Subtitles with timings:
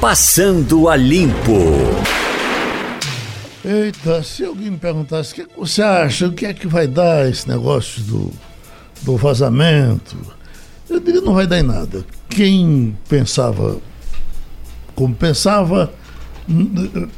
[0.00, 1.58] Passando a Limpo.
[3.64, 7.28] Eita, se alguém me perguntasse o que você acha, o que é que vai dar
[7.28, 8.30] esse negócio do,
[9.02, 10.16] do vazamento,
[10.88, 12.04] eu diria não vai dar em nada.
[12.28, 13.78] Quem pensava
[14.94, 15.92] como pensava,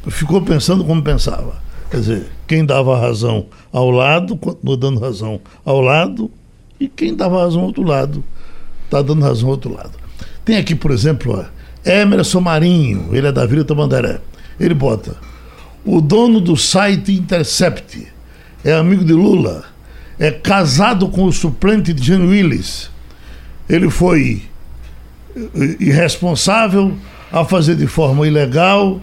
[0.08, 1.60] ficou pensando como pensava.
[1.90, 6.30] Quer dizer, quem dava razão ao lado, continua dando razão ao lado,
[6.80, 8.24] e quem dava razão ao outro lado,
[8.86, 9.92] está dando razão ao outro lado.
[10.46, 14.20] Tem aqui, por exemplo, ó, Emerson Marinho, ele é da Vila Tamandaré.
[14.58, 15.16] Ele bota:
[15.84, 18.06] o dono do site Intercept
[18.64, 19.64] é amigo de Lula,
[20.18, 22.90] é casado com o suplente de Jean Willis.
[23.68, 24.42] Ele foi
[25.34, 26.94] eh, irresponsável
[27.32, 29.00] a fazer de forma ilegal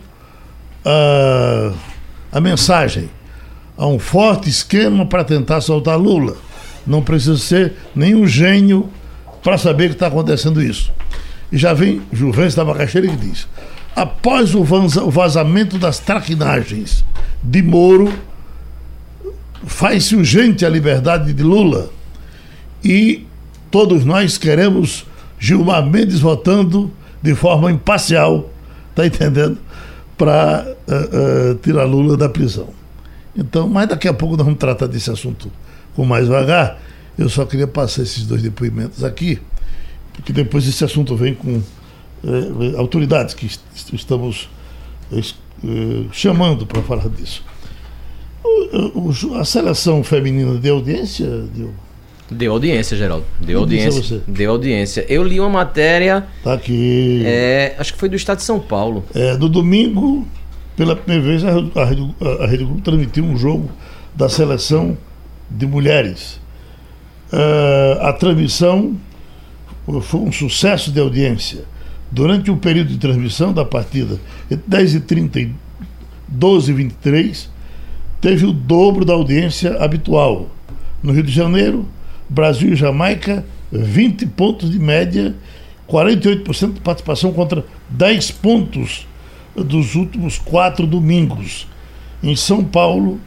[0.86, 1.76] uh,
[2.32, 3.10] a mensagem.
[3.78, 6.36] Há um forte esquema para tentar soltar Lula.
[6.86, 8.90] Não precisa ser nenhum gênio
[9.44, 10.92] para saber que está acontecendo isso.
[11.52, 13.48] E já vem Juventus da Macaxeira que diz:
[13.96, 14.64] após o
[15.10, 17.04] vazamento das traquinagens
[17.42, 18.14] de Moro,
[19.66, 21.90] faz-se urgente a liberdade de Lula.
[22.84, 23.26] E
[23.72, 25.06] todos nós queremos
[25.40, 28.50] Gilmar Mendes votando de forma imparcial,
[28.96, 29.58] tá entendendo?
[30.18, 32.70] Para uh, eh, uh, eh, tirar Lula da prisão.
[33.36, 35.52] Então, mas daqui a pouco nós vamos tratar desse assunto
[35.96, 36.80] com mais vagar.
[37.18, 39.40] Eu só queria passar esses dois depoimentos aqui,
[40.18, 43.62] porque depois esse assunto vem com uh, autoridades que est
[43.94, 44.50] estamos
[46.12, 47.44] chamando para falar disso.
[48.44, 51.74] O, o, a seleção feminina de audiência, Diogo?
[52.30, 53.26] Deu audiência, Geraldo.
[53.40, 54.22] Deu audiência.
[54.28, 55.06] Deu audiência.
[55.08, 56.26] Eu li uma matéria.
[56.44, 57.24] Tá aqui.
[57.26, 59.06] É, acho que foi do estado de São Paulo.
[59.16, 60.28] É, no domingo,
[60.76, 63.72] pela primeira vez, a, a, a Rede Globo transmitiu um jogo
[64.14, 64.98] da seleção
[65.50, 66.42] de mulheres.
[67.32, 68.98] Uh, a transmissão
[70.02, 71.64] foi um sucesso de audiência.
[72.12, 75.56] Durante o período de transmissão da partida, entre 10h30 e
[76.38, 77.48] 12h23,
[78.22, 80.50] teve o dobro da audiência habitual.
[81.02, 81.88] No Rio de Janeiro,
[82.30, 85.36] Brasil e Jamaica, 20 pontos de média,
[85.88, 89.08] 48% de participação contra 10 pontos
[89.56, 91.68] dos últimos quatro domingos.
[92.22, 93.20] Em São Paulo,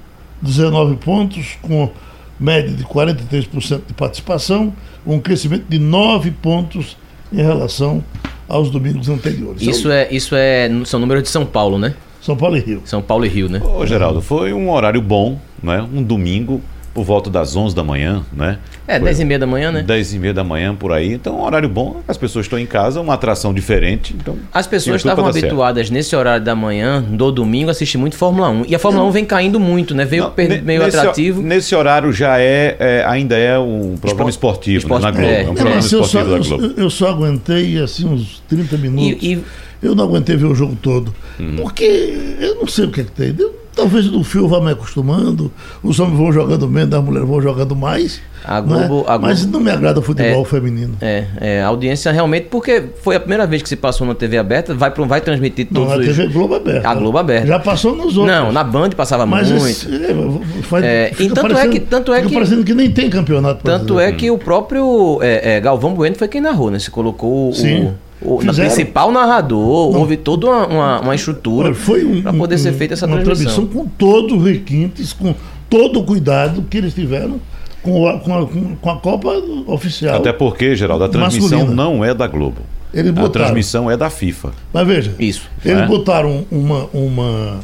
[0.42, 1.91] 19 pontos, com
[2.38, 4.72] média de 43% de participação,
[5.06, 6.97] um crescimento de 9 pontos
[7.33, 8.03] em relação
[8.49, 9.62] aos domingos anteriores.
[9.62, 11.94] Isso é, isso é são números de São Paulo, né?
[12.21, 12.83] São Paulo e Rio.
[12.84, 13.62] São Paulo e Rio, né?
[13.65, 15.87] Ô, Geraldo, foi um horário bom, né?
[15.94, 16.60] Um domingo
[16.93, 18.59] por volta das 11 da manhã, né?
[18.87, 19.83] É, Foi 10 e meia da manhã, né?
[19.83, 21.12] 10 e meia da manhã, por aí.
[21.12, 24.15] Então, um horário bom, as pessoas estão em casa, uma atração diferente.
[24.19, 25.95] Então, as pessoas estavam habituadas certo.
[25.95, 28.65] nesse horário da manhã, do domingo, a assistir muito Fórmula 1.
[28.67, 30.05] E a Fórmula 1 vem caindo muito, né?
[30.05, 30.33] Veio Não,
[30.65, 31.41] meio nesse, atrativo.
[31.41, 35.01] Nesse horário já é, é ainda é um programa Esport, esportivo né?
[35.01, 35.28] na Globo.
[35.28, 36.65] É, é um programa esportivo só, da Globo.
[36.65, 39.22] Eu, eu, só aguentei, assim, uns 30 minutos.
[39.22, 39.45] E, e...
[39.83, 41.15] Eu não aguentei ver o jogo todo.
[41.39, 41.57] Hum.
[41.57, 43.34] Porque eu não sei o que é que tem.
[43.39, 45.50] Eu Talvez no fio vá me acostumando,
[45.82, 48.20] os homens vão jogando menos, as mulheres vão jogando mais.
[48.44, 48.84] A Globo, né?
[49.06, 50.96] a Globo, Mas não me agrada o futebol é, feminino.
[51.00, 54.36] É, é, a audiência realmente, porque foi a primeira vez que se passou na TV
[54.36, 56.86] aberta, vai, vai transmitir todos não, a TV Globo aberta.
[56.86, 57.46] A Globo aberta.
[57.46, 58.26] Já passou nos outros.
[58.26, 59.66] Não, na Band passava Mas muito.
[59.66, 61.80] Esse, é, faz, é, e tanto é que.
[61.80, 65.60] Tanto é que parecendo que nem tem campeonato Tanto é que o próprio é, é,
[65.60, 66.78] Galvão Bueno foi quem narrou, né?
[66.78, 67.84] Se colocou Sim.
[67.84, 70.00] o o na principal narrador, não.
[70.00, 73.66] houve toda uma, uma, uma estrutura um, para poder um, ser feita essa uma transmissão.
[73.66, 75.34] com todos os requintes, com
[75.69, 77.41] todo o cuidado que eles tiveram
[77.82, 78.47] com a, com a,
[78.80, 79.28] com a Copa
[79.66, 80.16] oficial.
[80.16, 81.82] Até porque, Geraldo, a transmissão masculina.
[81.82, 82.60] não é da Globo.
[82.92, 84.50] Eles botaram, a transmissão é da FIFA.
[84.72, 85.86] Mas veja, Isso, eles é?
[85.86, 87.60] botaram uma, uma,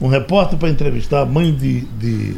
[0.00, 2.36] um repórter para entrevistar a mãe de, de,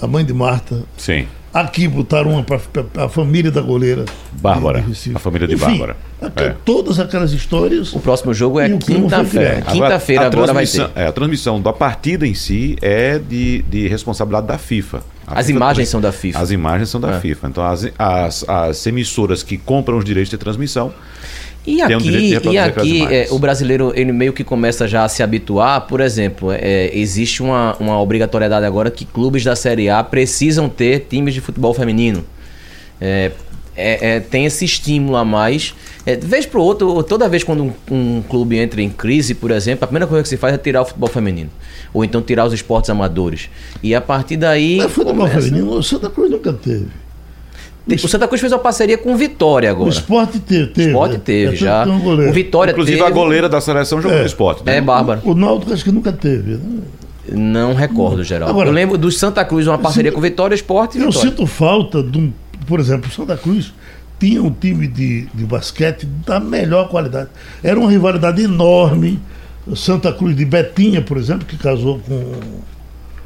[0.00, 0.84] a mãe de Marta.
[0.96, 1.26] Sim.
[1.52, 2.60] Aqui botaram uma para
[3.04, 4.04] a família da goleira.
[4.32, 4.84] Bárbara.
[5.14, 5.96] a família de Enfim, Bárbara.
[6.36, 6.54] É.
[6.64, 7.92] Todas aquelas histórias.
[7.94, 9.62] O próximo jogo é quinta-feira.
[9.62, 10.90] Quinta-feira agora, agora vai ter.
[10.94, 15.02] É, a transmissão da partida em si é de, de responsabilidade da FIFA.
[15.26, 16.38] A as FIFA imagens são da FIFA.
[16.38, 17.20] As imagens são da é.
[17.20, 17.48] FIFA.
[17.48, 20.92] Então, as, as, as emissoras que compram os direitos de transmissão
[21.68, 25.22] e aqui, um e aqui é, o brasileiro ele meio que começa já a se
[25.22, 25.82] habituar.
[25.82, 31.06] Por exemplo, é, existe uma, uma obrigatoriedade agora que clubes da Série A precisam ter
[31.08, 32.24] times de futebol feminino.
[33.00, 33.32] É,
[33.76, 35.74] é, é, tem esse estímulo a mais.
[36.04, 39.50] É, de vez para outro, toda vez quando um, um, clube entra em crise, por
[39.50, 41.50] exemplo, a primeira coisa que se faz é tirar o futebol feminino.
[41.92, 43.48] Ou então tirar os esportes amadores.
[43.82, 44.78] E a partir daí.
[44.78, 45.42] Mas futebol começa...
[45.42, 46.88] feminino, o Santa Cruz nunca teve.
[47.94, 49.88] O Santa Cruz fez uma parceria com o Vitória agora.
[49.88, 50.66] O esporte teve.
[50.66, 51.20] teve o esporte né?
[51.24, 51.86] teve, é, já.
[51.86, 53.08] Um o Vitória Inclusive teve...
[53.08, 54.64] a goleira da seleção jogou é, no esporte.
[54.64, 54.76] Né?
[54.76, 55.20] É, Bárbara.
[55.24, 56.52] O, o Náutico acho que nunca teve.
[56.52, 56.80] Né?
[57.32, 58.50] Não recordo, Geraldo.
[58.50, 61.30] Agora, eu lembro do Santa Cruz, uma parceria com o Vitória Esporte e Eu Vitória.
[61.30, 62.32] sinto falta de um.
[62.66, 63.72] Por exemplo, o Santa Cruz
[64.18, 67.30] tinha um time de, de basquete da melhor qualidade.
[67.62, 69.18] Era uma rivalidade enorme.
[69.76, 72.40] Santa Cruz de Betinha, por exemplo, que casou com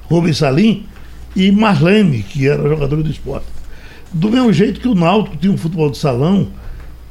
[0.09, 0.85] Rubens Salim,
[1.35, 3.47] e Marlene, que era jogador do esporte.
[4.13, 6.49] Do mesmo jeito que o Náutico tinha um futebol de salão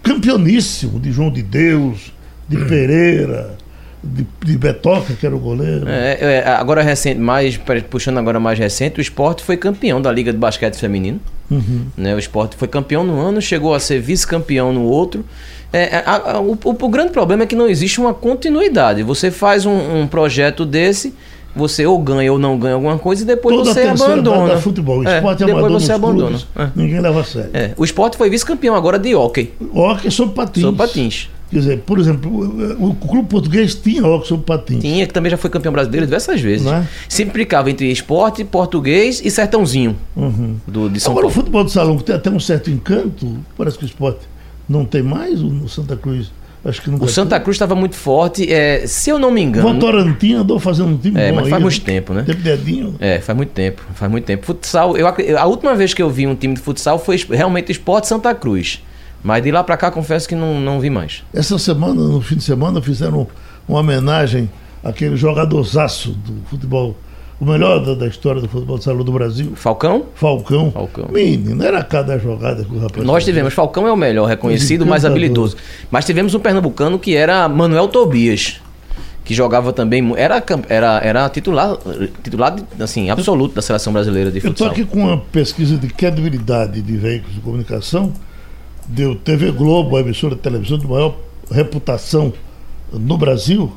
[0.03, 2.11] campeoníssimo, de João de Deus,
[2.47, 3.55] de Pereira,
[4.03, 5.87] de, de Betoca, que era o goleiro.
[5.87, 7.59] É, é, agora recente, mais
[7.89, 11.19] puxando agora mais recente, o esporte foi campeão da Liga de Basquete Feminino.
[11.49, 11.85] Uhum.
[11.97, 15.25] Né, o esporte foi campeão no ano, chegou a ser vice-campeão no outro.
[15.71, 19.03] É, é a, a, o, o, grande problema é que não existe uma continuidade.
[19.03, 21.13] Você faz um, um projeto desse
[21.55, 24.55] você ou ganha ou não ganha alguma coisa e depois Toda você abandona.
[24.55, 24.99] Da futebol.
[24.99, 26.39] O é, esporte é, depois você abandona.
[26.55, 26.69] É.
[26.75, 27.49] Ninguém leva a sério.
[27.53, 27.73] É.
[27.77, 29.53] O esporte foi vice-campeão agora de hockey.
[29.73, 30.63] Hockey sobre patins.
[30.63, 31.29] Sobre patins.
[31.49, 32.31] Quer dizer, por exemplo,
[32.79, 34.79] o, clube português tinha hockey sobre patins.
[34.79, 36.65] Tinha, que também já foi campeão brasileiro diversas vezes.
[36.65, 36.87] É?
[37.09, 40.55] Sempre ficava entre esporte, português e sertãozinho uhum.
[40.65, 41.27] do, de São agora, Paulo.
[41.27, 44.21] o futebol de salão, que tem até um certo encanto, parece que o esporte
[44.69, 46.31] não tem mais, o Santa Cruz
[46.63, 48.51] Acho que o Santa Cruz estava muito forte.
[48.51, 49.73] É, se eu não me engano.
[49.73, 52.23] Votorantim andou fazendo um time é, bom mas faz aí, muito tempo, né?
[52.23, 52.95] Tempo dedinho.
[52.99, 53.81] É, faz muito tempo.
[53.95, 54.45] Faz muito tempo.
[54.45, 58.07] Futsal, eu, a última vez que eu vi um time de futsal foi realmente Esporte
[58.07, 58.83] Santa Cruz.
[59.23, 61.23] Mas de lá para cá, confesso que não, não vi mais.
[61.33, 63.27] Essa semana, no fim de semana, fizeram
[63.67, 64.49] uma homenagem
[64.83, 66.95] àquele jogadorzaço do futebol
[67.41, 69.53] o melhor da, da, história do futebol de salão do Brasil.
[69.55, 70.05] Falcão?
[70.13, 70.69] Falcão.
[70.69, 71.07] Falcão.
[71.11, 73.03] Menino, era cada jogada que o rapaz.
[73.03, 75.57] Nós tivemos, Falcão é o melhor, reconhecido, mais habilidoso.
[75.89, 78.61] Mas tivemos um pernambucano que era Manuel Tobias.
[79.25, 81.77] Que jogava também, era, era, era titular,
[82.23, 84.67] titular assim, absoluto da seleção brasileira de futsal.
[84.67, 88.13] Eu estou aqui com uma pesquisa de credibilidade de veículos de comunicação,
[88.85, 91.15] deu TV Globo, a emissora de televisão de maior
[91.49, 92.33] reputação
[92.91, 93.71] no Brasil.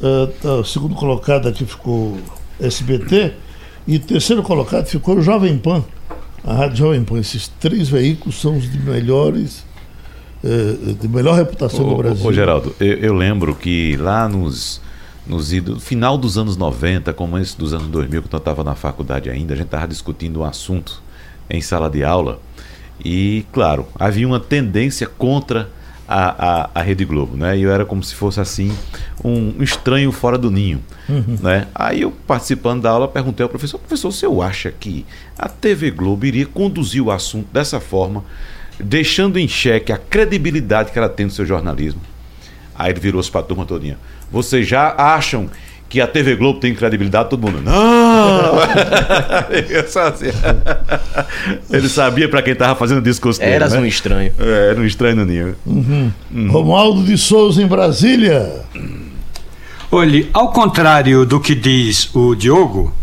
[0.00, 2.18] Uh, o segundo colocado aqui ficou
[2.66, 3.32] SBT,
[3.86, 5.84] e terceiro colocado ficou o Jovem Pan,
[6.44, 7.18] a Rádio Jovem Pan.
[7.18, 9.64] Esses três veículos são os de melhores,
[10.44, 12.24] eh, de melhor reputação no Brasil.
[12.24, 14.80] Ô, Geraldo, eu, eu, lembro que lá nos,
[15.26, 19.54] nos final dos anos 90, começo dos anos 2000, quando eu estava na faculdade ainda,
[19.54, 21.02] a gente estava discutindo um assunto
[21.50, 22.40] em sala de aula
[23.04, 25.68] e, claro, havia uma tendência contra
[26.12, 27.56] a, a, a Rede Globo, né?
[27.56, 28.76] E eu era como se fosse assim
[29.24, 31.38] um estranho fora do ninho, uhum.
[31.40, 31.66] né?
[31.74, 35.06] Aí eu participando da aula perguntei ao professor, professor, o senhor acha que
[35.38, 38.22] a TV Globo iria conduzir o assunto dessa forma,
[38.78, 42.02] deixando em xeque a credibilidade que ela tem no seu jornalismo?
[42.74, 43.98] Aí ele virou-se para a turma todinha.
[44.30, 45.48] Vocês já acham
[45.88, 47.62] que a TV Globo tem credibilidade, todo mundo.
[47.62, 48.01] Não!
[51.70, 53.52] Ele sabia para quem estava fazendo o discurso dele.
[53.52, 53.80] Eras né?
[53.80, 54.32] um estranho.
[54.38, 55.56] É, era um estranho no ninho.
[55.66, 56.12] Uhum.
[56.30, 56.50] Uhum.
[56.50, 58.64] Romualdo de Souza em Brasília.
[59.90, 62.94] Olhe, ao contrário do que diz o Diogo,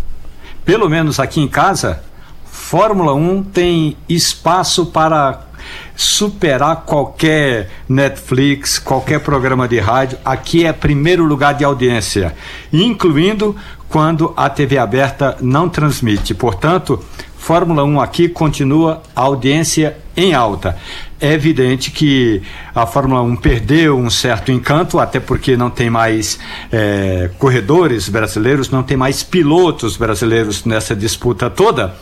[0.66, 2.02] pelo menos aqui em casa,
[2.46, 5.50] Fórmula 1 tem espaço para
[5.96, 10.18] superar qualquer Netflix, qualquer programa de rádio.
[10.24, 12.34] Aqui é primeiro lugar de audiência,
[12.72, 13.56] incluindo
[13.90, 16.34] quando a TV aberta não transmite.
[16.34, 17.04] Portanto,
[17.38, 20.78] Fórmula 1 aqui continua a audiência em alta.
[21.20, 22.42] É evidente que
[22.76, 26.40] a Fórmula 1 perdeu um certo encanto, até porque não tem mais
[26.72, 31.96] é, corredores brasileiros, não tem mais pilotos brasileiros nessa disputa toda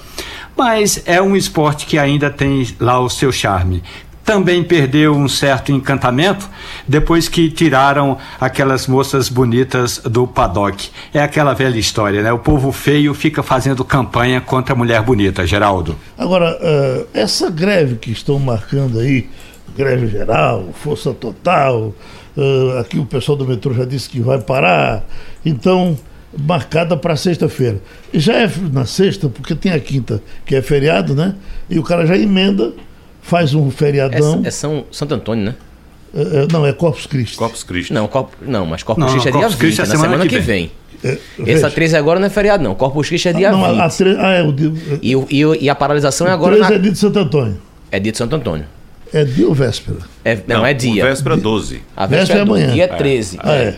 [0.58, 3.84] mas é um esporte que ainda tem lá o seu charme.
[4.28, 6.50] Também perdeu um certo encantamento
[6.86, 10.90] depois que tiraram aquelas moças bonitas do paddock.
[11.14, 12.34] É aquela velha história, né?
[12.34, 15.96] O povo feio fica fazendo campanha contra a mulher bonita, Geraldo.
[16.18, 19.30] Agora, uh, essa greve que estão marcando aí,
[19.78, 21.96] greve geral, força total,
[22.36, 25.06] uh, aqui o pessoal do metrô já disse que vai parar.
[25.46, 25.98] Então,
[26.38, 27.80] marcada para sexta-feira.
[28.14, 31.34] Já é na sexta, porque tem a quinta, que é feriado, né?
[31.70, 32.74] E o cara já emenda,
[33.28, 34.42] faz um feriadão.
[34.44, 35.56] É, é São Santo Antônio, né?
[36.16, 37.38] É, é não, é Corpus Christi.
[37.38, 37.94] Corpus Christi.
[37.94, 38.32] Não, Corp...
[38.42, 40.72] não mas Corpus não, Christi é dia 20, Christi é na semana, semana que vem.
[41.04, 41.18] vem.
[41.46, 42.74] É, Essa 13 agora não é feriado, não.
[42.74, 43.80] Corpus Christi é dia ah, não, 20.
[43.80, 44.18] A, a tre...
[44.18, 44.72] ah, é, o dia...
[45.02, 46.56] e, e, e, a paralisação é agora.
[46.56, 46.76] 13 na...
[46.76, 47.58] é dia de Santo Antônio.
[47.92, 48.66] É dia de Santo Antônio.
[49.14, 50.00] É dia ou véspera?
[50.24, 51.06] É, não, não, é dia.
[51.06, 51.82] Véspera 12.
[51.96, 52.74] A véspera, véspera é amanhã.
[52.74, 53.40] Dia 13.
[53.42, 53.78] Ah, é.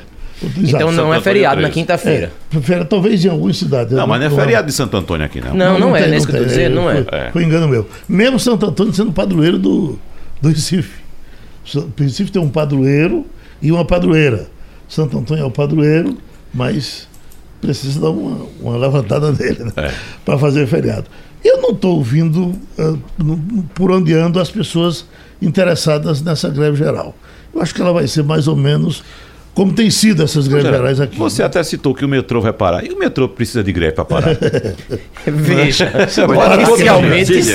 [0.58, 2.32] Então não é feriado na quinta-feira.
[2.70, 3.94] É, talvez em algumas cidades.
[3.94, 5.54] Não, mas não é feriado de Santo Antônio aqui, não.
[5.54, 7.04] Não, não, não é, nesse que eu estou dizendo, não é.
[7.04, 7.88] Foi, foi, engano meu.
[8.08, 10.00] Mesmo Santo Antônio sendo padroeiro do,
[10.42, 11.02] do Recife.
[11.76, 13.26] O Recife tem um padroeiro
[13.62, 14.48] e uma padroeira.
[14.88, 16.18] Santo Antônio é o padroeiro,
[16.54, 17.08] mas
[17.62, 19.72] precisa dar uma, uma levantada nele né?
[19.76, 19.92] é.
[20.24, 21.06] para fazer feriado.
[21.44, 25.06] Eu não estou ouvindo uh, por onde ando as pessoas
[25.42, 27.16] interessadas nessa greve geral.
[27.54, 29.04] Eu acho que ela vai ser mais ou menos
[29.54, 31.18] como tem sido essas greves gerais aqui.
[31.18, 32.86] Você até citou que o metrô vai parar.
[32.86, 34.38] E o metrô precisa de greve para parar?
[35.26, 35.92] Veja,
[36.68, 37.54] oficialmente sim.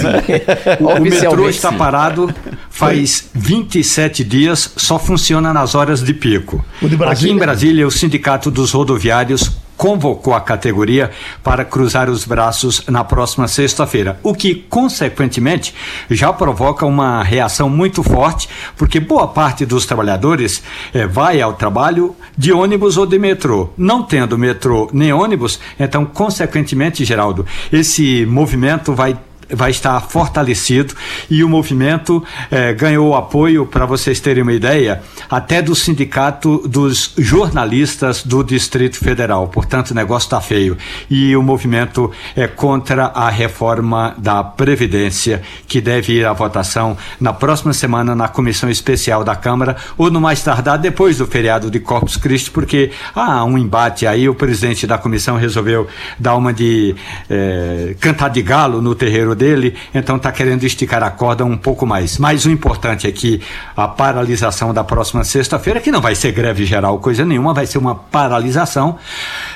[0.80, 2.32] O, o metrô está parado
[2.70, 6.64] faz 27 dias, só funciona nas horas de pico.
[7.06, 11.10] Aqui em Brasília, o Sindicato dos Rodoviários convocou a categoria
[11.42, 15.74] para cruzar os braços na próxima sexta-feira, o que, consequentemente,
[16.10, 20.62] já provoca uma reação muito forte, porque boa parte dos trabalhadores
[20.92, 23.70] eh, vai ao trabalho de ônibus ou de metrô.
[23.76, 29.16] Não tendo metrô nem ônibus, então, consequentemente, Geraldo, esse movimento vai
[29.50, 30.94] vai estar fortalecido
[31.30, 37.12] e o movimento eh, ganhou apoio, para vocês terem uma ideia, até do Sindicato dos
[37.16, 39.48] Jornalistas do Distrito Federal.
[39.48, 40.76] Portanto, o negócio está feio.
[41.10, 47.32] E o movimento é contra a reforma da Previdência, que deve ir à votação na
[47.32, 51.80] próxima semana na Comissão Especial da Câmara, ou no mais tardar depois do feriado de
[51.80, 54.28] Corpus Christi, porque há um embate aí.
[54.28, 55.86] O presidente da comissão resolveu
[56.18, 56.94] dar uma de
[57.28, 61.86] eh, cantar de galo no terreiro dele, então está querendo esticar a corda um pouco
[61.86, 62.18] mais.
[62.18, 63.40] Mas o importante é que
[63.76, 67.78] a paralisação da próxima sexta-feira, que não vai ser greve geral, coisa nenhuma, vai ser
[67.78, 68.98] uma paralisação,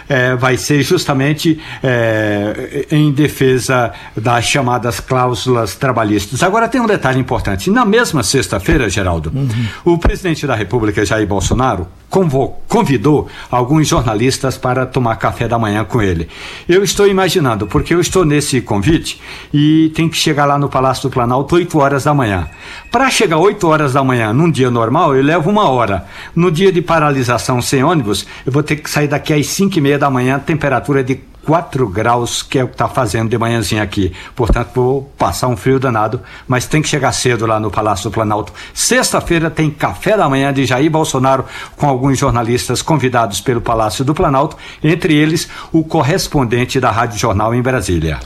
[0.09, 6.43] é, vai ser justamente é, em defesa das chamadas cláusulas trabalhistas.
[6.43, 9.49] Agora tem um detalhe importante: na mesma sexta-feira, Geraldo, uhum.
[9.85, 15.85] o presidente da República, Jair Bolsonaro, convocou, convidou alguns jornalistas para tomar café da manhã
[15.85, 16.29] com ele.
[16.69, 19.21] Eu estou imaginando, porque eu estou nesse convite
[19.53, 22.49] e tem que chegar lá no Palácio do Planalto 8 horas da manhã.
[22.91, 26.07] Para chegar 8 horas da manhã num dia normal, eu levo uma hora.
[26.35, 29.81] No dia de paralisação sem ônibus, eu vou ter que sair daqui às 5 e
[29.81, 33.83] meia da manhã, temperatura de 4 graus, que é o que está fazendo de manhãzinha
[33.83, 34.13] aqui.
[34.37, 38.13] Portanto, vou passar um frio danado, mas tem que chegar cedo lá no Palácio do
[38.13, 38.53] Planalto.
[38.75, 44.15] Sexta-feira tem café da manhã de Jair Bolsonaro com alguns jornalistas convidados pelo Palácio do
[44.15, 48.21] Planalto, entre eles o correspondente da Rádio Jornal em Brasília.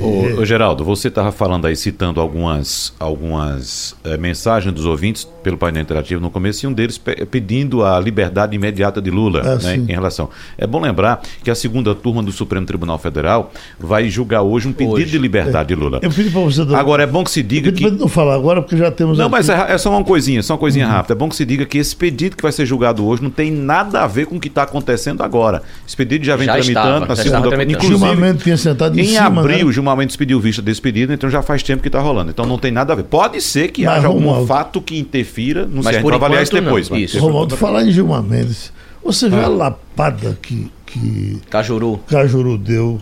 [0.00, 5.58] Ô, ô Geraldo, você estava falando aí, citando algumas, algumas é, mensagens dos ouvintes pelo
[5.58, 9.56] painel interativo no começo, e um deles pe pedindo a liberdade imediata de Lula ah,
[9.56, 10.30] né, em relação.
[10.56, 14.68] É bom lembrar que a segunda turma do Supremo Supremo Tribunal Federal vai julgar hoje
[14.68, 15.06] um pedido hoje.
[15.06, 16.00] de liberdade de Lula.
[16.02, 16.78] Eu pedi para você dar...
[16.78, 19.26] Agora é bom que se diga eu que não falar agora porque já temos Não,
[19.26, 19.32] aqui...
[19.32, 20.92] mas é, é, só uma coisinha, só uma coisinha uhum.
[20.92, 21.14] rápida.
[21.14, 23.50] É bom que se diga que esse pedido que vai ser julgado hoje não tem
[23.50, 25.62] nada a ver com o que está acontecendo agora.
[25.86, 27.98] Esse pedido já vem já tramitando na segunda, inclusive.
[27.98, 29.72] Gilmar Mendes tinha sentado em, em cima, abril, né?
[29.72, 32.30] Gilmar Mendes pediu vista desse pedido, então já faz tempo que está rolando.
[32.30, 33.04] Então não tem nada a ver.
[33.04, 36.14] Pode ser que mas, haja Romualdo, algum fato que interfira, não sei, a gente vai
[36.14, 36.88] avaliar isso depois.
[36.88, 36.96] Não.
[36.96, 37.18] Isso.
[37.18, 38.72] Romualdo, falar em Gilmar Mendes,
[39.04, 39.46] você vê ah.
[39.46, 41.98] a lapada que que Cajuru.
[42.06, 43.00] Cajuru deu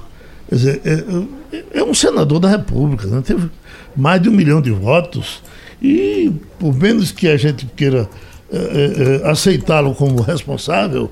[0.49, 3.23] Quer dizer, é, é, é um senador da República, né?
[3.25, 3.49] teve
[3.97, 5.41] mais de um milhão de votos
[5.81, 8.11] e, por menos que a gente queira
[8.53, 11.11] é, é, é aceitá-lo como responsável,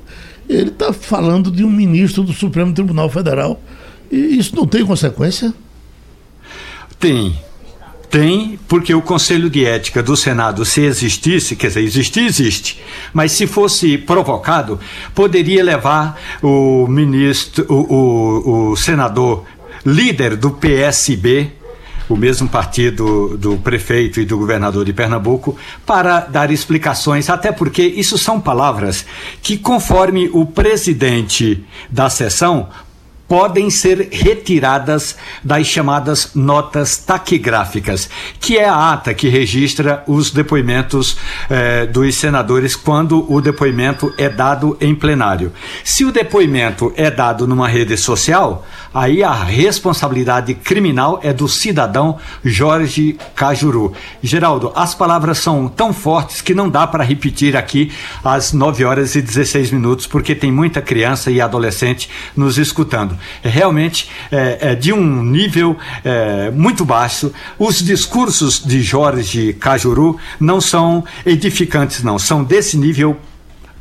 [0.49, 3.61] ele está falando de um ministro do Supremo Tribunal Federal.
[4.11, 5.55] E isso não tem consequência?
[6.99, 7.39] Tem.
[8.11, 12.81] Tem, porque o Conselho de Ética do Senado, se existisse, quer dizer, existir, existe,
[13.13, 14.81] mas se fosse provocado,
[15.15, 19.45] poderia levar o ministro, o, o, o senador
[19.85, 21.53] líder do PSB,
[22.09, 27.83] o mesmo partido do prefeito e do governador de Pernambuco, para dar explicações, até porque
[27.83, 29.05] isso são palavras
[29.43, 32.69] que, conforme o presidente da sessão,
[33.29, 38.09] podem ser retiradas das chamadas notas taquigráficas,
[38.41, 41.19] que é a ata que registra os depoimentos
[41.51, 45.53] eh, dos senadores quando o depoimento é dado em plenário.
[45.85, 48.67] Se o depoimento é dado numa rede social,
[48.99, 53.93] aí a responsabilidade criminal é do cidadão Jorge Cajuru.
[54.23, 57.93] Geraldo, as palavras são tão fortes que não dá para repetir aqui
[58.25, 64.11] às 9 horas e 16 minutos, porque tem muita criança e adolescente nos escutando realmente
[64.31, 67.33] é, é de um nível é, muito baixo.
[67.59, 73.17] Os discursos de Jorge Cajuru não são edificantes, não, são desse nível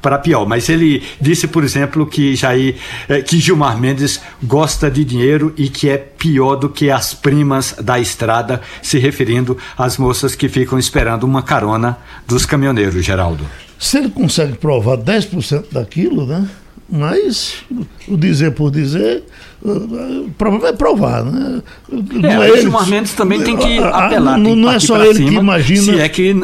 [0.01, 0.45] para pior.
[0.45, 2.75] Mas ele disse, por exemplo, que Jair,
[3.07, 7.75] é, que Gilmar Mendes gosta de dinheiro e que é pior do que as primas
[7.81, 13.45] da estrada, se referindo às moças que ficam esperando uma carona dos caminhoneiros, Geraldo.
[13.79, 16.47] Se ele consegue provar 10% daquilo, né?
[16.89, 17.65] Mas
[18.07, 19.23] o dizer por dizer,
[19.61, 21.61] o problema é provar, né?
[21.91, 24.37] Não é, é Gilmar Mendes também tem que apelar.
[24.37, 25.81] Não, não é só ele que imagina.
[25.81, 26.35] Se é que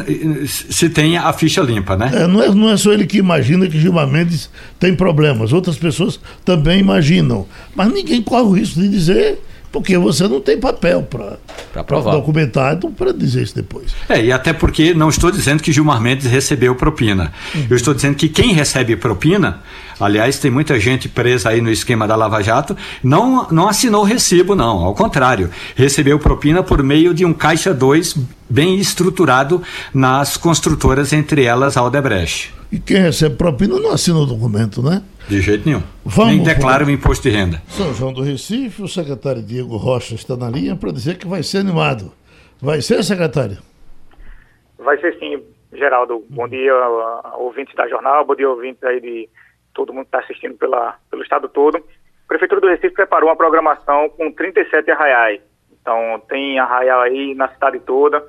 [0.46, 2.10] se tem a ficha limpa, né?
[2.12, 5.52] É, não, é, não é só ele que imagina que Gilmar Mendes tem problemas.
[5.52, 7.46] Outras pessoas também imaginam.
[7.74, 9.38] Mas ninguém corre o risco de dizer
[9.74, 11.36] porque você não tem papel para
[12.12, 13.92] documentado para dizer isso depois.
[14.08, 17.32] É, e até porque não estou dizendo que Gilmar Mendes recebeu propina.
[17.52, 17.66] Uhum.
[17.68, 19.62] Eu estou dizendo que quem recebe propina,
[19.98, 24.04] aliás, tem muita gente presa aí no esquema da Lava Jato, não, não assinou o
[24.04, 24.84] recibo, não.
[24.84, 28.16] Ao contrário, recebeu propina por meio de um caixa 2
[28.48, 29.60] bem estruturado
[29.92, 32.54] nas construtoras, entre elas a Aldebrecht.
[32.70, 35.02] E quem recebe propina não assina o documento, né?
[35.28, 35.82] De jeito nenhum.
[36.04, 37.56] Vamos, Nem declara o imposto de renda.
[37.66, 41.42] São João do Recife, o secretário Diego Rocha está na linha para dizer que vai
[41.42, 42.12] ser animado.
[42.60, 43.56] Vai ser, secretário?
[44.78, 46.22] Vai ser sim, Geraldo.
[46.28, 46.74] Bom dia,
[47.36, 49.28] ouvintes da jornal, bom dia, ouvintes aí de
[49.72, 51.78] todo mundo que está assistindo pela, pelo estado todo.
[51.78, 55.40] A Prefeitura do Recife preparou uma programação com 37 arraiais.
[55.80, 58.22] Então, tem arraial aí na cidade toda.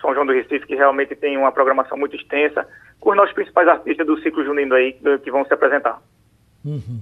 [0.00, 2.66] São João do Recife, que realmente tem uma programação muito extensa,
[3.00, 6.00] com os nossos principais artistas do ciclo junino aí, que vão se apresentar.
[6.64, 7.00] Uhum.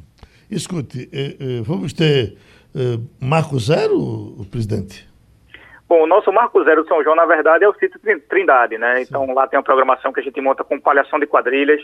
[0.50, 2.36] Escute, eh, eh, vamos ter
[2.74, 5.08] eh, Marco Zero, presidente?
[5.88, 8.96] Bom, o nosso Marco Zero de São João, na verdade, é o sítio Trindade, né?
[8.96, 9.02] Sim.
[9.02, 11.80] Então lá tem uma programação que a gente monta com palhação de quadrilhas,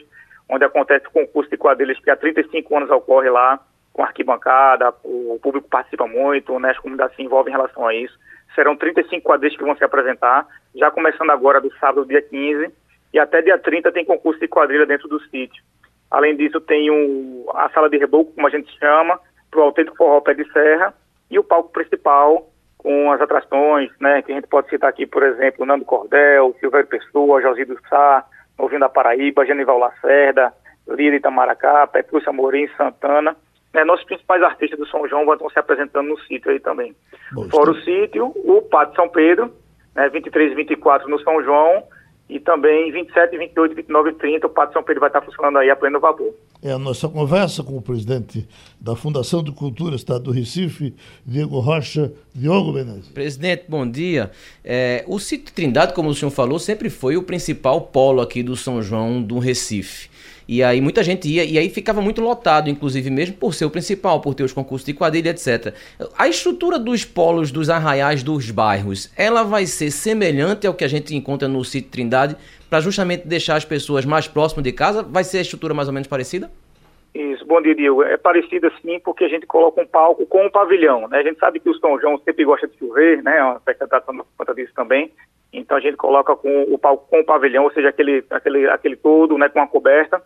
[0.49, 3.61] onde acontece o concurso de quadrilhas que há 35 anos ocorre lá,
[3.93, 6.71] com arquibancada, o público participa muito, né?
[6.71, 8.19] as comunidades se envolvem em relação a isso.
[8.55, 12.73] Serão 35 quadrilhas que vão se apresentar, já começando agora do sábado, dia 15,
[13.13, 15.63] e até dia 30 tem concurso de quadrilha dentro do sítio.
[16.11, 19.97] Além disso, tem um, a sala de reboco, como a gente chama, para o autêntico
[19.97, 20.95] forró pé de serra,
[21.31, 22.49] e o palco principal,
[22.79, 26.89] com as atrações, né, que a gente pode citar aqui, por exemplo, Nando Cordel, Silvério
[26.89, 28.25] Pessoa, José Sá,
[28.59, 30.53] Novinho da Paraíba, Genival Lacerda,
[30.89, 33.37] Lira Itamaracá, Petrúcia Amorim, Santana.
[33.75, 36.97] Né, nossos principais artistas do São João vão se apresentando no sítio aí também.
[37.51, 39.53] Fora o sítio, o Pátio São Pedro,
[39.95, 41.85] né, 23 e 24 no São João,
[42.29, 45.71] e também 27, 28, 29 e 30 o Pátio São Pedro vai estar funcionando aí
[45.71, 46.35] a pleno vapor.
[46.63, 48.47] É a nossa conversa com o presidente
[48.81, 50.95] da Fundação de Cultura Estado do Recife,
[51.25, 53.09] Diego Rocha, Diogo Benezes.
[53.09, 54.31] Presidente, bom dia.
[54.65, 58.57] É, o sítio Trindade, como o senhor falou, sempre foi o principal polo aqui do
[58.57, 60.11] São João do Recife.
[60.49, 63.71] E aí muita gente ia, e aí ficava muito lotado, inclusive mesmo por ser o
[63.71, 65.75] principal, por ter os concursos de quadrilha, etc.
[66.17, 70.89] A estrutura dos polos, dos arraiais dos bairros, ela vai ser semelhante ao que a
[70.89, 72.35] gente encontra no sítio Trindade,
[72.71, 75.03] para justamente deixar as pessoas mais próximas de casa?
[75.03, 76.51] Vai ser a estrutura mais ou menos parecida?
[77.15, 78.03] Isso, bom dia, Diego.
[78.03, 81.19] É parecida sim, porque a gente coloca um palco com um pavilhão, né?
[81.19, 83.39] A gente sabe que o São João sempre gosta de chover, né?
[83.39, 85.11] A festa está dando conta disso também.
[85.53, 88.97] Então a gente coloca com o palco com o pavilhão, ou seja, aquele, aquele, aquele
[88.97, 90.23] todo, né, com a coberta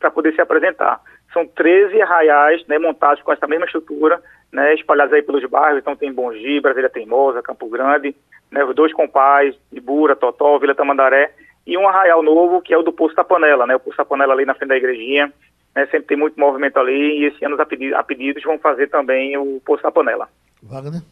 [0.00, 1.00] para poder se apresentar.
[1.32, 5.78] São 13 arraiais né, montados com essa mesma estrutura, né, espalhados aí pelos bairros.
[5.78, 8.16] Então tem Bongi, Brasília Teimosa, Campo Grande,
[8.50, 11.32] né, os dois compais, Ibura, Totó, Vila Tamandaré,
[11.66, 14.04] e um arraial novo que é o do Poço da Panela, né, o Poço da
[14.04, 15.32] Panela ali na frente da igrejinha.
[15.72, 18.88] Né, sempre tem muito movimento ali e esse ano a, pedidos, a pedidos vão fazer
[18.88, 20.28] também o Poço da Panela.
[20.62, 21.02] Wagner?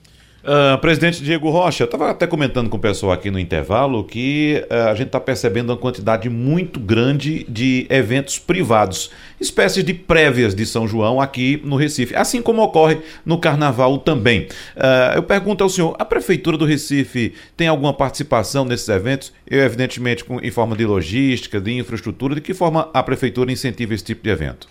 [0.44, 4.64] Uh, presidente Diego Rocha, eu estava até comentando com o pessoal aqui no intervalo que
[4.70, 10.54] uh, a gente está percebendo uma quantidade muito grande de eventos privados, espécies de prévias
[10.54, 14.42] de São João aqui no Recife, assim como ocorre no Carnaval também.
[14.76, 19.34] Uh, eu pergunto ao senhor, a Prefeitura do Recife tem alguma participação nesses eventos?
[19.44, 23.92] Eu, evidentemente, com, em forma de logística, de infraestrutura, de que forma a Prefeitura incentiva
[23.92, 24.68] esse tipo de evento?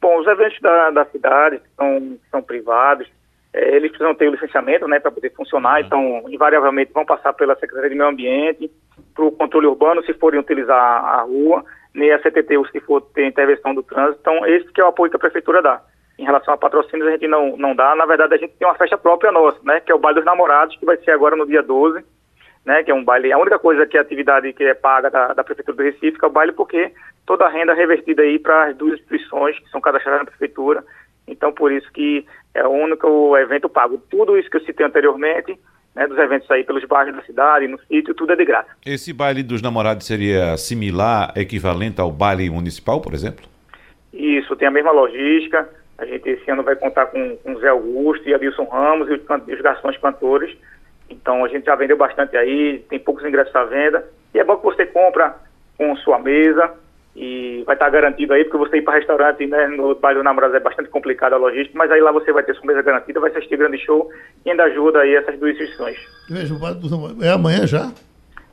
[0.00, 3.08] Bom, os eventos da, da cidade são, são privados,
[3.52, 7.56] é, eles precisam ter o licenciamento né, para poder funcionar, então, invariavelmente, vão passar pela
[7.56, 8.70] Secretaria de Meio Ambiente,
[9.14, 13.26] para o controle urbano, se forem utilizar a rua, nem a CTT, se for ter
[13.26, 14.18] intervenção do trânsito.
[14.20, 15.82] Então, esse que é o apoio que a Prefeitura dá.
[16.18, 17.94] Em relação a patrocínios, a gente não, não dá.
[17.96, 20.24] Na verdade, a gente tem uma festa própria nossa, né, que é o Baile dos
[20.24, 22.04] Namorados, que vai ser agora no dia 12,
[22.64, 23.32] né, que é um baile.
[23.32, 26.26] A única coisa que é atividade que é paga da, da Prefeitura do Recife é
[26.26, 26.92] o baile, porque
[27.26, 30.84] toda a renda é revertida aí para as duas instituições que são cadastradas na Prefeitura.
[31.30, 34.02] Então, por isso que é o único evento pago.
[34.10, 35.56] Tudo isso que eu citei anteriormente,
[35.94, 38.68] né, dos eventos aí pelos bairros da cidade, no sítio, tudo é de graça.
[38.84, 43.46] Esse baile dos namorados seria similar, equivalente ao baile municipal, por exemplo?
[44.12, 45.68] Isso, tem a mesma logística.
[45.96, 49.20] A gente esse ano vai contar com, com Zé Augusto e Adilson Ramos e os,
[49.22, 50.56] os garçons cantores.
[51.08, 54.04] Então a gente já vendeu bastante aí, tem poucos ingressos à venda.
[54.34, 55.36] E é bom que você compra
[55.76, 56.72] com sua mesa,
[57.14, 60.56] e vai estar garantido aí, porque você ir para restaurante né, no bairro do Namorados
[60.56, 63.30] é bastante complicado a logística, mas aí lá você vai ter sua mesa garantida, vai
[63.30, 64.10] assistir grande show
[64.44, 65.98] e ainda ajuda aí essas duas instituições.
[66.28, 66.54] Veja,
[67.22, 67.92] é amanhã já?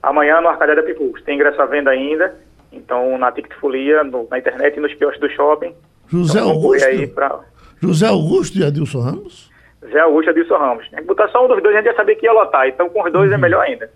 [0.02, 1.22] Amanhã no Arcadé da Pipus.
[1.24, 2.36] Tem ingresso à venda ainda,
[2.72, 5.74] então na Ticketfolia, no, na internet e nos quiosques do shopping.
[6.08, 6.88] José então, Augusto?
[6.88, 7.40] Aí pra...
[7.82, 9.52] José Augusto e Adilson Ramos?
[9.84, 10.90] José Augusto e Adilson Ramos.
[10.90, 12.90] Tem que botar só um dos dois, a gente já sabia que ia lotar, então
[12.90, 13.38] com os dois é uhum.
[13.38, 13.90] é melhor ainda.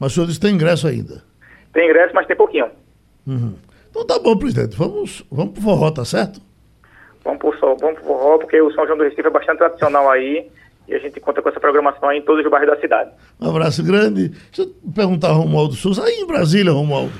[0.00, 1.22] Mas o senhor disse que tem ingresso ainda?
[1.72, 2.66] Tem ingresso, mas tem pouquinho.
[3.26, 3.54] Uhum.
[3.94, 4.76] Então tá bom, presidente.
[4.76, 6.40] Vamos, vamos pro forró, tá certo?
[7.22, 10.50] Vamos pro, vamos pro forró, porque o São João do Recife é bastante tradicional aí.
[10.88, 13.10] e a gente conta com essa programação em todos os bairros da cidade.
[13.40, 14.30] Um abraço grande.
[14.30, 17.12] Deixa eu perguntar ao Romualdo Souza, aí em Brasília, Romualdo,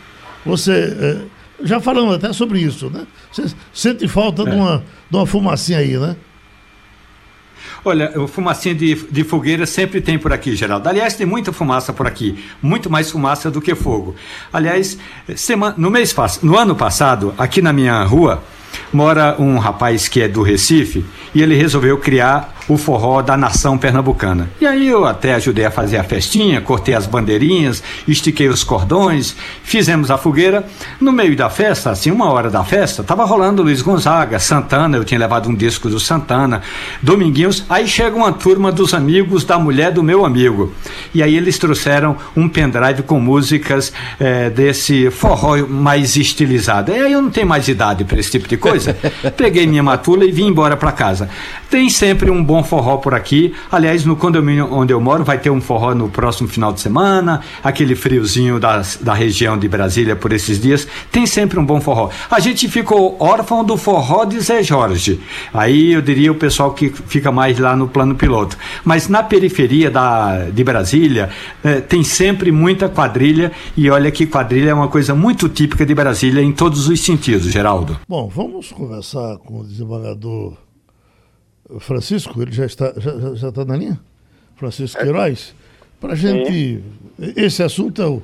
[0.44, 3.06] você, é, já falamos até sobre isso, né?
[3.30, 4.46] Você sente falta é.
[4.46, 6.16] de, uma, de uma fumacinha aí, né?
[7.84, 10.88] Olha, fumacinha de, de fogueira sempre tem por aqui, Geraldo.
[10.88, 14.14] Aliás, tem muita fumaça por aqui, muito mais fumaça do que fogo.
[14.52, 14.96] Aliás,
[15.36, 18.42] semana, no mês no ano passado, aqui na minha rua,
[18.92, 23.77] mora um rapaz que é do Recife e ele resolveu criar o forró da nação
[23.77, 24.48] pernambucana.
[24.61, 29.37] E aí eu até ajudei a fazer a festinha, cortei as bandeirinhas, estiquei os cordões,
[29.62, 30.66] fizemos a fogueira.
[31.00, 35.05] No meio da festa, assim, uma hora da festa, tava rolando Luiz Gonzaga, Santana, eu
[35.05, 36.62] tinha levado um disco do Santana,
[37.03, 37.64] Dominguinhos.
[37.68, 40.72] Aí chega uma turma dos amigos da mulher do meu amigo.
[41.14, 46.92] E aí eles trouxeram um pendrive com músicas é, desse forró mais estilizado.
[46.92, 48.96] E aí eu não tenho mais idade para esse tipo de coisa.
[49.37, 51.29] Peguei minha matula e vim embora para casa.
[51.70, 53.54] Tem sempre um bom forró por aqui.
[53.72, 57.40] Aliás, no condomínio onde eu moro vai ter um forró no próximo final de semana.
[57.62, 60.86] Aquele friozinho das, da região de Brasília por esses dias.
[61.10, 62.10] Tem sempre um bom forró.
[62.30, 65.20] A gente ficou órfão do forró de Zé Jorge.
[65.52, 68.56] Aí eu diria o pessoal que fica mais lá no plano piloto.
[68.84, 71.30] Mas na periferia da, de Brasília
[71.64, 73.52] eh, tem sempre muita quadrilha.
[73.76, 77.50] E olha que quadrilha é uma coisa muito típica de Brasília em todos os sentidos,
[77.50, 77.98] Geraldo.
[78.08, 80.63] Bom, vamos conversar com o desembargador
[81.80, 84.00] Francisco, ele já está, já, já está na linha?
[84.56, 85.54] Francisco Queiroz,
[86.00, 86.82] para a gente.
[87.37, 88.22] Esse assunto é o,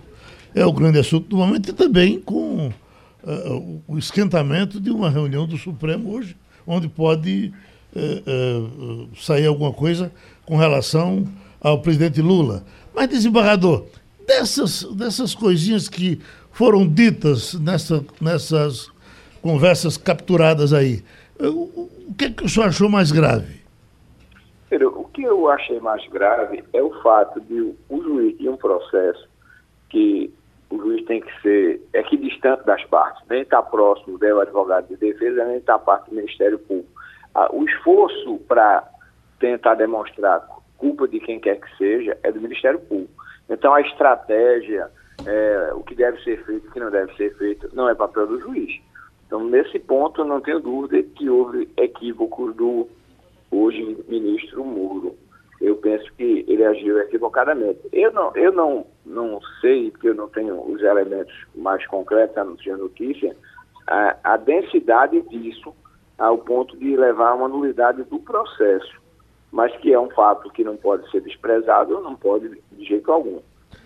[0.54, 5.46] é o grande assunto do momento e também com uh, o esquentamento de uma reunião
[5.46, 6.36] do Supremo hoje,
[6.66, 7.52] onde pode
[7.94, 10.12] uh, uh, sair alguma coisa
[10.44, 11.26] com relação
[11.60, 12.64] ao presidente Lula.
[12.94, 13.86] Mas, desembargador,
[14.26, 16.20] dessas, dessas coisinhas que
[16.52, 18.88] foram ditas nessa, nessas
[19.40, 21.02] conversas capturadas aí,
[21.48, 23.60] o que, é que o senhor achou mais grave?
[24.70, 29.28] O que eu achei mais grave é o fato de o juiz de um processo
[29.88, 30.32] que
[30.70, 35.44] o juiz tem que ser equidistante das partes, nem está próximo do advogado de defesa,
[35.44, 36.88] nem está parte do Ministério Público.
[37.34, 38.88] Ah, o esforço para
[39.40, 40.46] tentar demonstrar
[40.78, 43.12] culpa de quem quer que seja é do Ministério Público.
[43.48, 44.88] Então a estratégia,
[45.26, 48.26] é, o que deve ser feito, o que não deve ser feito, não é papel
[48.28, 48.80] do juiz.
[49.30, 52.88] Então, nesse ponto, não tenho dúvida que houve equívocos do
[53.48, 55.14] hoje ministro Muro.
[55.60, 57.78] Eu penso que ele agiu equivocadamente.
[57.92, 62.42] Eu não, eu não, não sei, porque eu não tenho os elementos mais concretos, a
[62.42, 63.36] notícia, notícia
[63.86, 65.72] a, a densidade disso
[66.18, 69.00] ao ponto de levar a uma nulidade do processo,
[69.52, 73.38] mas que é um fato que não pode ser desprezado, não pode de jeito algum.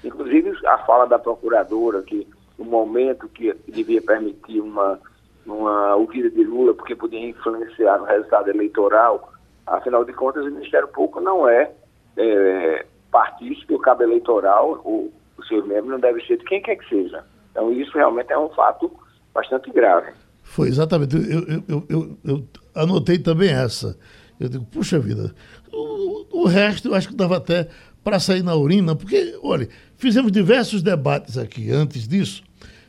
[0.03, 2.27] Inclusive, a fala da procuradora, que
[2.59, 4.99] o momento que devia permitir uma
[5.47, 9.33] numa ouvida de Lula porque podia influenciar no resultado eleitoral.
[9.67, 11.71] Afinal de contas, o Ministério Público não é,
[12.17, 16.89] é partícipe, o cabo eleitoral, o, os seus não devem ser de quem quer que
[16.89, 17.25] seja.
[17.51, 18.91] Então, isso realmente é um fato
[19.33, 20.13] bastante grave.
[20.43, 21.17] Foi, exatamente.
[21.17, 23.99] Eu, eu, eu, eu anotei também essa.
[24.39, 25.35] Eu digo, puxa vida,
[25.73, 27.69] o, o resto eu acho que dava até
[28.03, 32.44] para sair na urina, porque, olha, fizemos diversos debates aqui antes disso,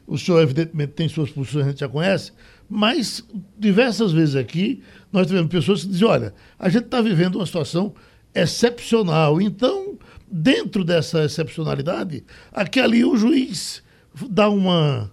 [0.07, 2.31] o senhor, evidentemente, tem suas posições, a gente já conhece,
[2.69, 3.23] mas
[3.57, 7.93] diversas vezes aqui nós tivemos pessoas que dizem: olha, a gente está vivendo uma situação
[8.33, 9.41] excepcional.
[9.41, 9.97] Então,
[10.29, 13.83] dentro dessa excepcionalidade, aqui ali o juiz
[14.29, 15.11] dá uma.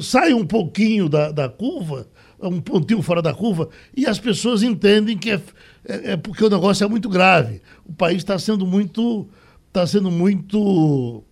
[0.00, 2.06] sai um pouquinho da, da curva,
[2.40, 5.40] um pontinho fora da curva, e as pessoas entendem que é,
[5.84, 7.60] é, é porque o negócio é muito grave.
[7.84, 9.28] O país está sendo muito.
[9.68, 11.24] está sendo muito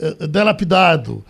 [0.00, 1.24] eh, delapidado.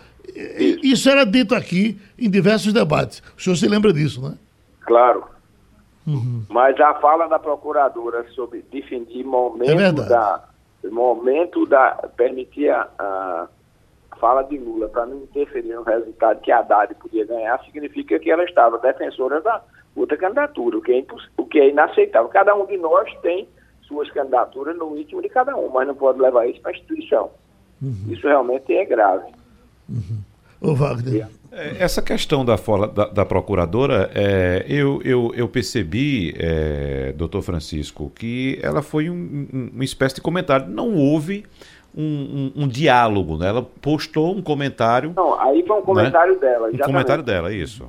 [0.83, 3.21] Isso era dito aqui em diversos debates.
[3.37, 4.37] O senhor se lembra disso, né?
[4.81, 5.25] Claro.
[6.07, 6.43] Uhum.
[6.49, 10.43] Mas a fala da procuradora sobre definir momento é da
[10.91, 13.47] momento da permitir a, a
[14.19, 18.31] fala de Lula para não interferir no resultado que a Haddad podia ganhar significa que
[18.31, 19.61] ela estava defensora da
[19.95, 21.05] outra candidatura, o que é,
[21.37, 22.29] o que é inaceitável.
[22.29, 23.47] Cada um de nós tem
[23.81, 27.31] suas candidaturas no íntimo de cada um, mas não pode levar isso para a instituição.
[27.81, 27.95] Uhum.
[28.09, 29.31] Isso realmente é grave.
[29.87, 30.19] Uhum.
[30.61, 31.27] Ô, Wagner.
[31.51, 32.55] É, essa questão da,
[32.93, 39.47] da, da procuradora, é, eu, eu, eu, percebi, é, doutor Francisco, que ela foi um,
[39.51, 40.67] um, uma espécie de comentário.
[40.67, 41.45] Não houve
[41.95, 43.47] um, um, diálogo, né?
[43.47, 45.13] Ela postou um comentário.
[45.15, 46.39] Não, aí foi um comentário né?
[46.39, 46.69] dela.
[46.71, 47.87] Um comentário dela, isso.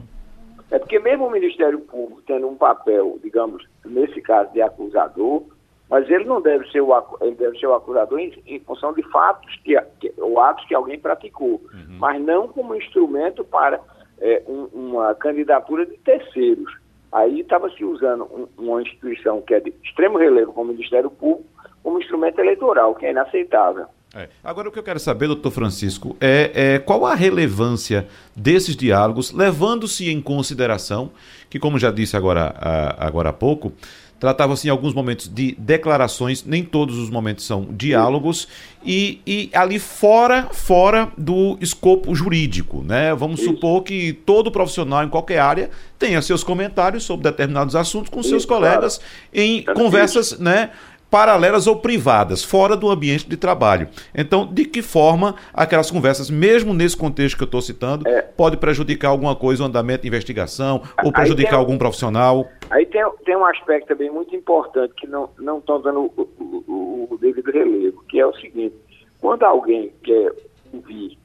[0.70, 5.42] É porque mesmo o Ministério Público tendo um papel, digamos, nesse caso de acusador,
[5.90, 9.02] mas ele não deve ser o, ele deve ser o acusador em, em função de
[9.10, 11.96] fatos que, que, ou atos que alguém praticou, uhum.
[11.98, 13.80] mas não como instrumento para
[14.20, 16.72] é, um, uma candidatura de terceiros.
[17.10, 21.10] Aí estava se usando um, uma instituição que é de extremo relevo, como o Ministério
[21.10, 21.44] Público,
[21.82, 23.86] como instrumento eleitoral, que é inaceitável.
[24.14, 24.28] É.
[24.42, 29.32] Agora, o que eu quero saber, doutor Francisco, é, é qual a relevância desses diálogos,
[29.32, 31.10] levando-se em consideração
[31.48, 33.72] que, como já disse agora, a, agora há pouco,
[34.20, 38.46] tratava-se em alguns momentos de declarações, nem todos os momentos são diálogos,
[38.84, 43.14] e, e ali fora, fora do escopo jurídico, né?
[43.14, 43.50] Vamos Isso.
[43.50, 48.28] supor que todo profissional em qualquer área tenha seus comentários sobre determinados assuntos com Isso,
[48.28, 49.10] seus colegas claro.
[49.32, 50.70] em conversas, né?
[51.10, 53.88] Paralelas ou privadas, fora do ambiente de trabalho.
[54.14, 58.22] Então, de que forma aquelas conversas, mesmo nesse contexto que eu estou citando, é.
[58.22, 62.46] pode prejudicar alguma coisa, o andamento de investigação, ou prejudicar algum profissional?
[62.70, 67.18] Aí tem, tem um aspecto também muito importante que não estão dando o, o, o,
[67.18, 68.76] devido relevo, que é o seguinte,
[69.20, 70.32] quando alguém quer
[70.72, 71.18] ouvir,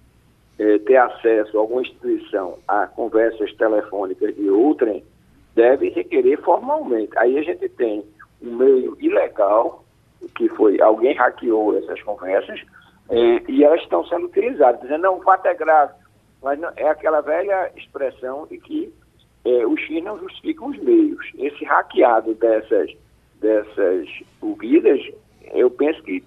[0.58, 5.04] é, ter acesso a alguma instituição a conversas telefônicas de outrem,
[5.54, 7.12] deve requerer formalmente.
[7.18, 8.04] Aí a gente tem
[8.42, 9.84] um meio ilegal,
[10.36, 12.62] que foi alguém hackeou essas conversas,
[13.10, 15.94] é, e elas estão sendo utilizadas, dizendo, não, o fato é grave.
[16.42, 18.94] Mas não, é aquela velha expressão de que
[19.46, 21.32] é, os fins não justificam os meios.
[21.38, 22.92] Esse hackeado dessas,
[23.40, 24.08] dessas
[24.42, 25.02] ouvidas,
[25.54, 26.24] eu penso que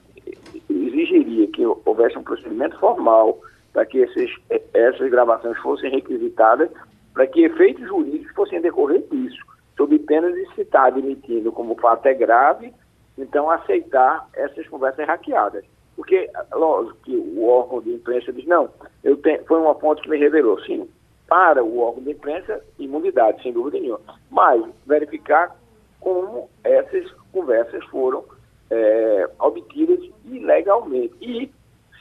[0.68, 3.38] exigiria que houvesse um procedimento formal
[3.73, 4.31] para que esses,
[4.73, 6.71] essas gravações fossem requisitadas,
[7.12, 12.05] para que efeitos jurídicos fossem decorrer disso sob pena de se estar admitindo como fato
[12.07, 12.75] é grave,
[13.17, 15.64] então aceitar essas conversas hackeadas.
[15.95, 18.69] Porque, lógico, que o órgão de imprensa diz, não,
[19.03, 20.61] eu tenho, foi uma fonte que me revelou.
[20.64, 20.88] Sim,
[21.29, 24.01] para o órgão de imprensa, imunidade, sem dúvida nenhuma.
[24.31, 25.57] Mas verificar
[26.01, 28.25] como essas conversas foram
[28.71, 31.14] é, obtidas ilegalmente.
[31.21, 31.51] E,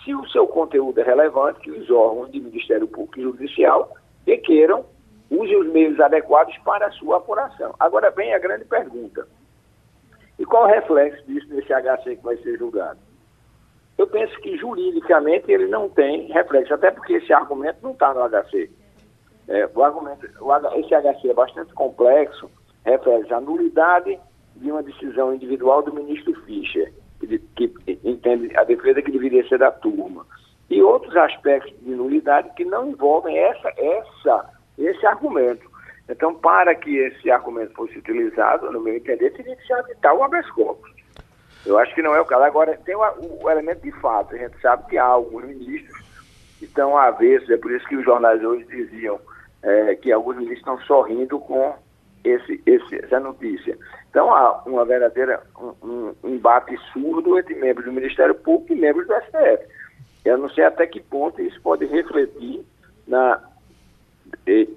[0.04, 3.94] se o seu conteúdo é relevante, que os órgãos de Ministério Público e Judicial
[4.26, 4.86] requeram
[5.30, 7.74] use os meios adequados para a sua apuração.
[7.80, 9.28] Agora vem a grande pergunta.
[10.40, 13.00] E qual o reflexo disso nesse HC que vai ser julgado?
[13.98, 18.30] Eu penso que juridicamente ele não tem reflexo, até porque esse argumento não está no
[18.30, 18.70] HC.
[19.48, 22.50] É, o argumento, o, esse HC é bastante complexo,
[22.86, 24.20] reflete a nulidade
[24.56, 29.58] de uma decisão individual do ministro Fischer, que, que entende a defesa que deveria ser
[29.58, 30.26] da turma.
[30.70, 35.70] E outros aspectos de nulidade que não envolvem essa, essa esse argumento.
[36.10, 40.24] Então, para que esse argumento fosse utilizado, no meu entender, teria que se habitar o
[40.24, 40.90] habeas corpus.
[41.66, 42.44] Eu acho que não é o caso.
[42.44, 43.02] Agora, tem o,
[43.42, 44.34] o, elemento de fato.
[44.34, 45.98] A gente sabe que há alguns ministros
[46.58, 49.20] que estão avessos, é por isso que os jornais hoje diziam
[49.62, 51.76] é, que alguns ministros estão sorrindo com
[52.24, 53.78] esse, esse, essa notícia.
[54.10, 55.44] Então, há uma verdadeira
[55.84, 59.68] um, um embate surdo entre membros do Ministério Público e membros do STF.
[60.24, 62.66] Eu não sei até que ponto isso pode refletir
[63.06, 63.42] na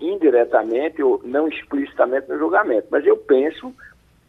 [0.00, 2.88] indiretamente ou não explicitamente no julgamento.
[2.90, 3.72] Mas eu penso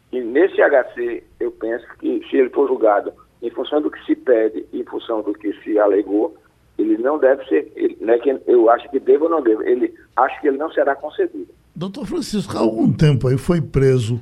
[0.09, 4.15] que nesse HC, eu penso que se ele for julgado em função do que se
[4.15, 6.35] pede, em função do que se alegou,
[6.77, 9.69] ele não deve ser, ele, não é que eu acho que deve ou não deve,
[9.69, 11.47] ele acho que ele não será concedido.
[11.75, 14.21] Doutor Francisco, há algum tempo aí foi preso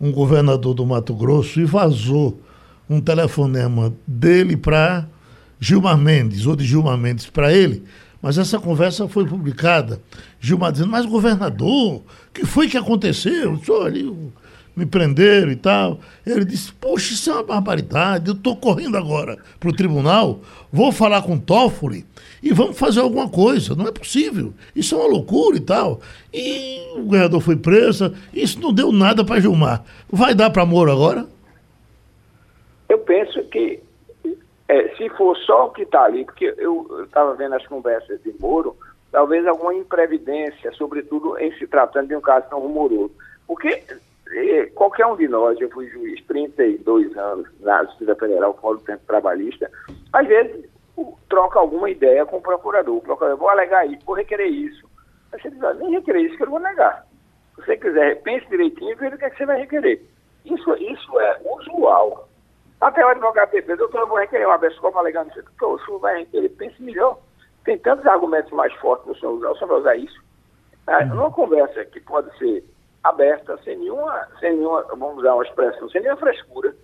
[0.00, 2.38] um governador do Mato Grosso e vazou
[2.88, 5.06] um telefonema dele para
[5.58, 7.84] Gilmar Mendes, ou de Gilmar Mendes para ele,
[8.22, 10.00] mas essa conversa foi publicada.
[10.40, 13.58] Gilmar dizendo, mas governador, o que foi que aconteceu?
[13.64, 14.08] Só ali
[14.74, 16.00] me prenderam e tal.
[16.24, 20.40] Ele disse, poxa, isso é uma barbaridade, eu estou correndo agora para o tribunal,
[20.72, 22.06] vou falar com o Toffoli
[22.42, 23.74] e vamos fazer alguma coisa.
[23.74, 26.00] Não é possível, isso é uma loucura e tal.
[26.32, 29.84] E o governador foi preso, isso não deu nada para Gilmar.
[30.10, 31.26] Vai dar para Moro agora?
[32.88, 33.80] Eu penso que
[34.72, 38.34] é, se for só o que está ali, porque eu estava vendo as conversas de
[38.40, 38.74] Moro,
[39.10, 43.14] talvez alguma imprevidência, sobretudo em se tratando de um caso tão rumoroso.
[43.46, 43.82] Porque
[44.30, 48.84] é, qualquer um de nós, eu fui juiz 32 anos na Justiça Federal, fora do
[48.84, 49.70] tempo trabalhista,
[50.10, 50.64] às vezes
[51.28, 52.96] troca alguma ideia com o procurador.
[52.96, 54.88] O procurador, vou alegar isso, vou requerer isso.
[55.32, 57.06] Aí você diz, nem requerer isso que eu não vou negar.
[57.56, 60.02] Se você quiser, pense direitinho e veja o que, é que você vai requerer.
[60.46, 62.28] Isso, isso é usual.
[62.82, 65.42] Até o advogado defesa, doutor, eu vou requerer uma habeas corpus alegando isso.
[65.44, 67.16] Doutor, o senhor vai requerer, pense melhor.
[67.64, 70.20] Tem tantos argumentos mais fortes para o senhor usar, o senhor vai usar isso.
[70.88, 71.08] É, uhum.
[71.10, 72.64] Numa conversa que pode ser
[73.04, 76.74] aberta, sem nenhuma, sem nenhuma, vamos usar uma expressão, sem nenhuma frescura,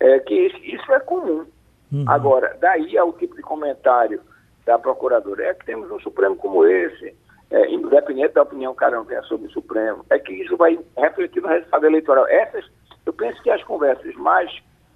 [0.00, 1.44] é, que isso é comum.
[1.92, 2.04] Uhum.
[2.08, 4.22] Agora, daí ao tipo de comentário
[4.64, 7.14] da procuradora, é que temos um Supremo como esse,
[7.50, 11.42] é, independente da opinião que um tenha sobre o Supremo, é que isso vai refletir
[11.42, 12.26] no resultado eleitoral.
[12.28, 12.64] Essas,
[13.04, 14.50] eu penso que as conversas mais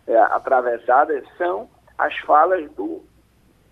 [0.08, 1.68] é, atravessadas são
[1.98, 3.02] as falas do,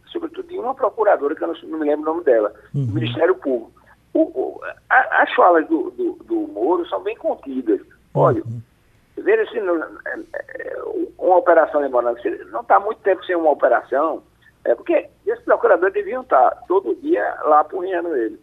[0.07, 2.87] sobretudo de uma procuradora, que eu não, não me lembro o nome dela, uhum.
[2.87, 3.72] do Ministério Público.
[4.12, 7.81] o, o, a, as falas do, do, do, Moro são bem contidas.
[8.14, 8.61] Olha, uhum.
[9.16, 10.83] veja se não, é, é,
[11.18, 14.22] uma operação demorando, se não está muito tempo sem uma operação,
[14.64, 18.38] é porque esses procuradores deviam estar todo dia lá apurrinhando ele.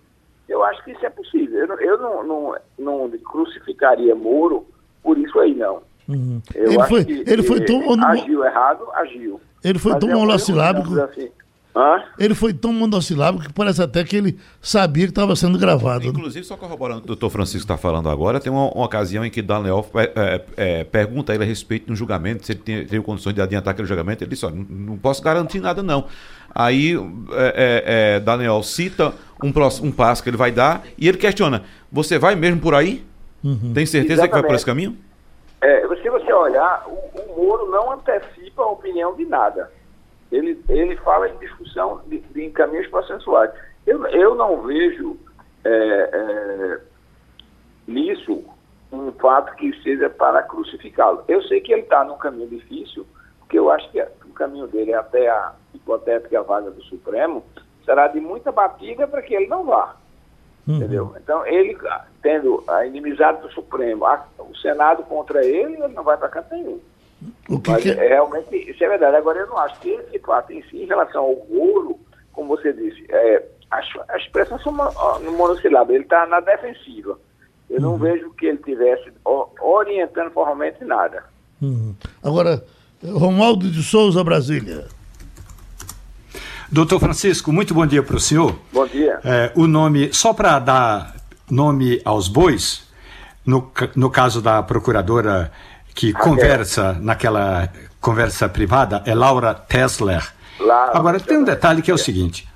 [0.47, 1.65] Eu acho que isso é possível.
[1.65, 4.65] Eu, eu não, não, não crucificaria Moro
[5.01, 5.82] por isso aí, não.
[6.07, 6.41] Uhum.
[6.53, 7.81] ele, foi, ele foi tão...
[8.03, 9.41] Agiu errado, agiu.
[9.63, 10.99] Ele foi tão é monossilábico.
[10.99, 11.29] Assim,
[11.75, 12.03] Hã?
[12.19, 16.05] Ele foi tão monossilábico que parece até que ele sabia que estava sendo gravado.
[16.05, 19.25] Inclusive, só corroborando o que o doutor Francisco está falando agora, tem uma, uma, ocasião
[19.25, 22.51] em que Daniel é, é, é, pergunta a ele a respeito de um julgamento, se
[22.51, 24.23] ele tem, teve condições de adiantar aquele julgamento.
[24.23, 26.05] Ele disse: não, não posso garantir nada, não.
[26.53, 26.93] Aí
[27.31, 29.11] é, é, Daniel cita
[29.43, 33.03] um, um passo que ele vai dar e ele questiona: Você vai mesmo por aí?
[33.43, 33.73] Uhum.
[33.73, 34.29] Tem certeza Exatamente.
[34.29, 34.95] que vai por esse caminho?
[35.63, 39.71] É, se você olhar, o, o Moro não antecipa a opinião de nada.
[40.30, 43.49] Ele, ele fala em discussão de, de em caminhos processuais.
[43.88, 45.17] Eu, eu não vejo
[45.63, 46.82] é, é,
[47.88, 48.43] nisso
[48.91, 51.23] um fato que seja para crucificá-lo.
[51.30, 53.08] Eu sei que ele está num caminho difícil,
[53.39, 57.41] porque eu acho que o caminho dele é até a hipotética vaga do Supremo
[57.86, 59.95] será de muita batida para que ele não vá.
[60.67, 60.76] Uhum.
[60.78, 61.15] Entendeu?
[61.17, 61.78] Então, ele
[62.21, 64.26] tendo a inimizade do Supremo, a,
[64.63, 66.80] Senado contra ele, ele não vai para canto nenhum.
[67.47, 67.91] O que Mas, que...
[67.91, 69.15] É, realmente, isso é verdade.
[69.15, 71.99] Agora, eu não acho que esse fato em si, em relação ao Moro,
[72.32, 74.73] como você disse, é, as, as expressões são
[75.21, 77.19] no monossilábico, ele está na defensiva.
[77.69, 77.82] Eu uhum.
[77.82, 79.12] não vejo que ele tivesse
[79.62, 81.23] orientando formalmente nada.
[81.62, 81.95] Uhum.
[82.23, 82.63] Agora,
[83.04, 84.86] Romualdo de Souza, Brasília.
[86.71, 88.56] Doutor Francisco, muito bom dia para o senhor.
[88.71, 89.19] Bom dia.
[89.23, 91.15] É, o nome, só para dar
[91.49, 92.91] nome aos bois,
[93.45, 95.51] no, no caso da procuradora
[95.93, 96.29] que Raquel.
[96.29, 100.23] conversa naquela conversa privada, é Laura Tesler.
[100.60, 102.47] Laura Agora, tem um detalhe que é o seguinte: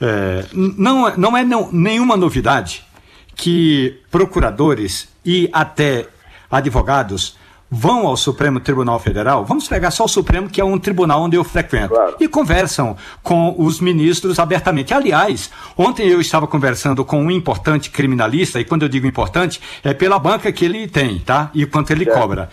[0.00, 2.84] é, não, não é não, nenhuma novidade
[3.34, 6.08] que procuradores e até
[6.50, 7.36] advogados
[7.70, 11.36] vão ao Supremo Tribunal Federal, vamos pegar só o Supremo, que é um tribunal onde
[11.36, 12.16] eu frequento, claro.
[12.20, 14.94] e conversam com os ministros abertamente.
[14.94, 19.92] Aliás, ontem eu estava conversando com um importante criminalista, e quando eu digo importante, é
[19.92, 21.50] pela banca que ele tem, tá?
[21.52, 22.48] E quanto ele cobra.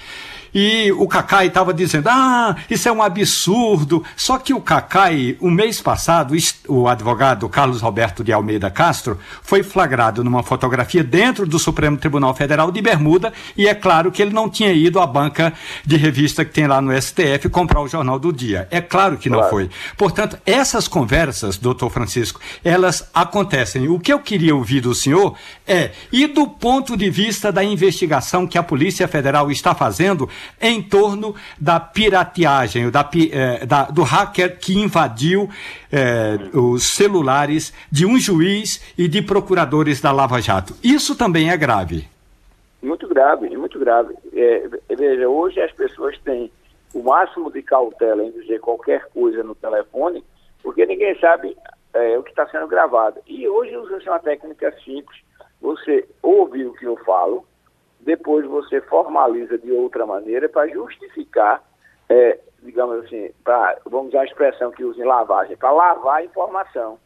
[0.53, 4.03] E o Cacai estava dizendo: ah, isso é um absurdo.
[4.15, 6.35] Só que o Cacai, o mês passado,
[6.67, 12.33] o advogado Carlos Roberto de Almeida Castro, foi flagrado numa fotografia dentro do Supremo Tribunal
[12.35, 15.53] Federal de Bermuda, e é claro que ele não tinha ido à banca
[15.85, 18.67] de revista que tem lá no STF comprar o Jornal do Dia.
[18.69, 19.51] É claro que não claro.
[19.51, 19.69] foi.
[19.97, 23.87] Portanto, essas conversas, doutor Francisco, elas acontecem.
[23.87, 25.35] O que eu queria ouvir do senhor
[25.67, 30.29] é, e do ponto de vista da investigação que a Polícia Federal está fazendo,
[30.61, 35.49] em torno da pirateagem, da, eh, da, do hacker que invadiu
[35.91, 40.75] eh, os celulares de um juiz e de procuradores da Lava Jato.
[40.83, 42.07] Isso também é grave.
[42.81, 44.13] Muito grave, muito grave.
[44.33, 46.51] É, veja, hoje as pessoas têm
[46.93, 50.23] o máximo de cautela em dizer qualquer coisa no telefone,
[50.61, 51.55] porque ninguém sabe
[51.93, 53.19] é, o que está sendo gravado.
[53.25, 55.21] E hoje usa-se uma técnica simples.
[55.61, 57.45] Você ouve o que eu falo,
[58.03, 61.63] depois você formaliza de outra maneira para justificar,
[62.09, 66.25] é, digamos assim, pra, vamos usar a expressão que usa em lavagem, para lavar a
[66.25, 66.99] informação.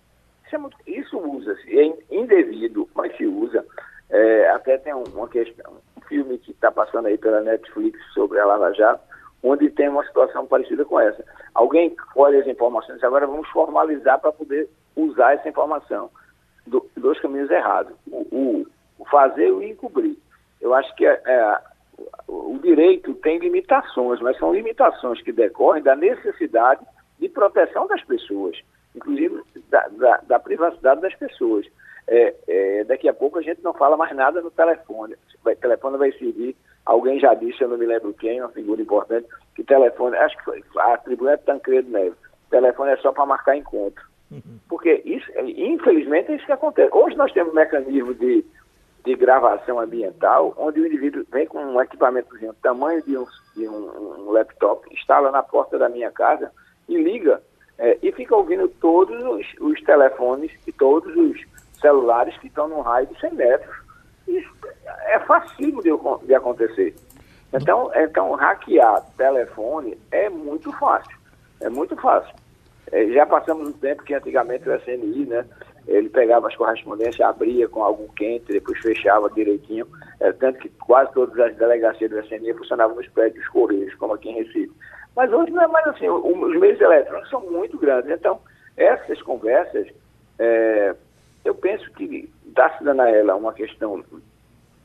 [0.46, 3.66] Isso, é isso usa-se, é indevido, mas se usa.
[4.10, 8.46] É, até tem uma questão, um filme que está passando aí pela Netflix sobre a
[8.46, 9.04] Lava Jato,
[9.44, 11.24] onde tem uma situação parecida com essa.
[11.54, 16.10] Alguém colhe as informações, agora vamos formalizar para poder usar essa informação.
[16.66, 17.94] Do, dois caminhos errados.
[18.12, 18.68] O, o,
[19.00, 20.18] o fazer e encobrir.
[20.62, 21.60] Eu acho que é, é,
[22.28, 26.82] o direito tem limitações, mas são limitações que decorrem da necessidade
[27.20, 28.58] de proteção das pessoas,
[28.96, 31.65] inclusive da, da, da privacidade das pessoas.
[32.08, 35.15] É, é, daqui a pouco a gente não fala mais nada no telefone.
[35.46, 39.28] O telefone vai servir, alguém já disse, eu não me lembro quem, uma figura importante,
[39.56, 42.17] que telefone, acho que foi a tribuna é Tancredo Neves,
[42.50, 44.04] telefone é só para marcar encontro.
[44.32, 44.60] Uhum.
[44.67, 46.93] Porque isso, infelizmente, é isso que acontece.
[46.93, 48.46] Hoje nós temos um mecanismo de
[49.04, 53.68] de gravação ambiental, onde o indivíduo vem com um equipamento do tamanho de, um, de
[53.68, 56.52] um, um, laptop, instala na porta da minha casa
[56.90, 57.42] e liga
[57.78, 61.40] é, e fica ouvindo todos os, os, telefones e todos os
[61.80, 63.76] celulares que estão no raio de 100 metros.
[64.28, 64.52] Isso
[65.06, 65.90] é facílimo de,
[66.26, 66.96] de acontecer.
[67.54, 71.18] Então, então, hackear telefone é muito fácil.
[71.62, 72.36] É muito fácil.
[72.92, 75.46] É, já passamos um tempo que antigamente o SNI, né,
[75.88, 79.88] ele pegava as correspondências, abria com algo quente, depois fechava direitinho,
[80.19, 84.29] é, tanto que quase todas as delegacias do SNI funcionavam nos prédios Correios, como aqui
[84.29, 84.71] em Recife.
[85.15, 88.40] Mas hoje não é mais assim, os meios eletrônicos são muito grandes, então
[88.75, 89.88] essas conversas,
[90.38, 90.96] é,
[91.44, 94.04] eu penso que está se dando a ela uma questão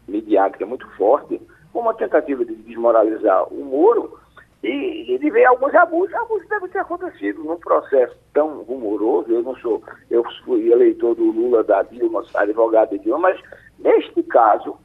[0.07, 1.41] midiática muito forte,
[1.73, 4.19] como uma tentativa de desmoralizar o Moro
[4.63, 6.15] e, e de ver alguns abusos.
[6.15, 9.31] Abusos devem ter acontecido num processo tão rumoroso.
[9.31, 13.41] Eu não sou, eu fui eleitor do Lula, da Dilma, advogado de Dilma, mas
[13.79, 14.77] neste caso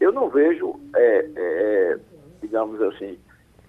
[0.00, 1.98] eu não vejo, é, é,
[2.40, 3.18] digamos assim,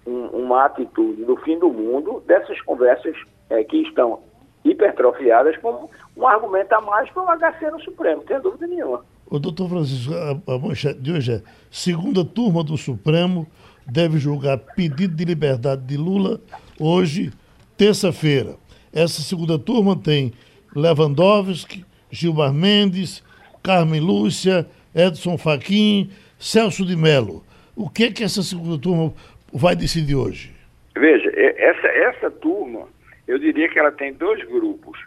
[0.06, 3.16] um, uma atitude do fim do mundo dessas conversas
[3.50, 4.20] é, que estão
[4.64, 9.04] hipertrofiadas como um argumento a mais para o HC no Supremo, sem dúvida nenhuma.
[9.30, 13.46] O doutor Francisco, a, a manchete de hoje é segunda turma do Supremo
[13.90, 16.40] deve julgar pedido de liberdade de Lula
[16.78, 17.32] hoje,
[17.76, 18.56] terça-feira.
[18.92, 20.32] Essa segunda turma tem
[20.76, 23.24] Lewandowski, Gilmar Mendes,
[23.62, 27.42] Carmen Lúcia, Edson Fachin, Celso de Mello.
[27.74, 29.12] O que é que essa segunda turma
[29.52, 30.52] vai decidir hoje?
[30.96, 32.88] Veja, essa, essa turma,
[33.26, 34.98] eu diria que ela tem dois grupos.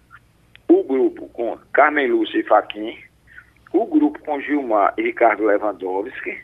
[0.68, 2.98] O grupo com Carmen Lúcia e Fachin,
[3.74, 6.38] o grupo com Gilmar e Ricardo Lewandowski,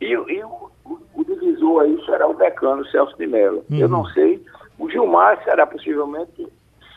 [0.00, 3.64] e, e o, o, o, divisor aí será o decano Celso de Mello.
[3.70, 3.78] Uhum.
[3.78, 4.44] Eu não sei,
[4.78, 6.46] o Gilmar será possivelmente,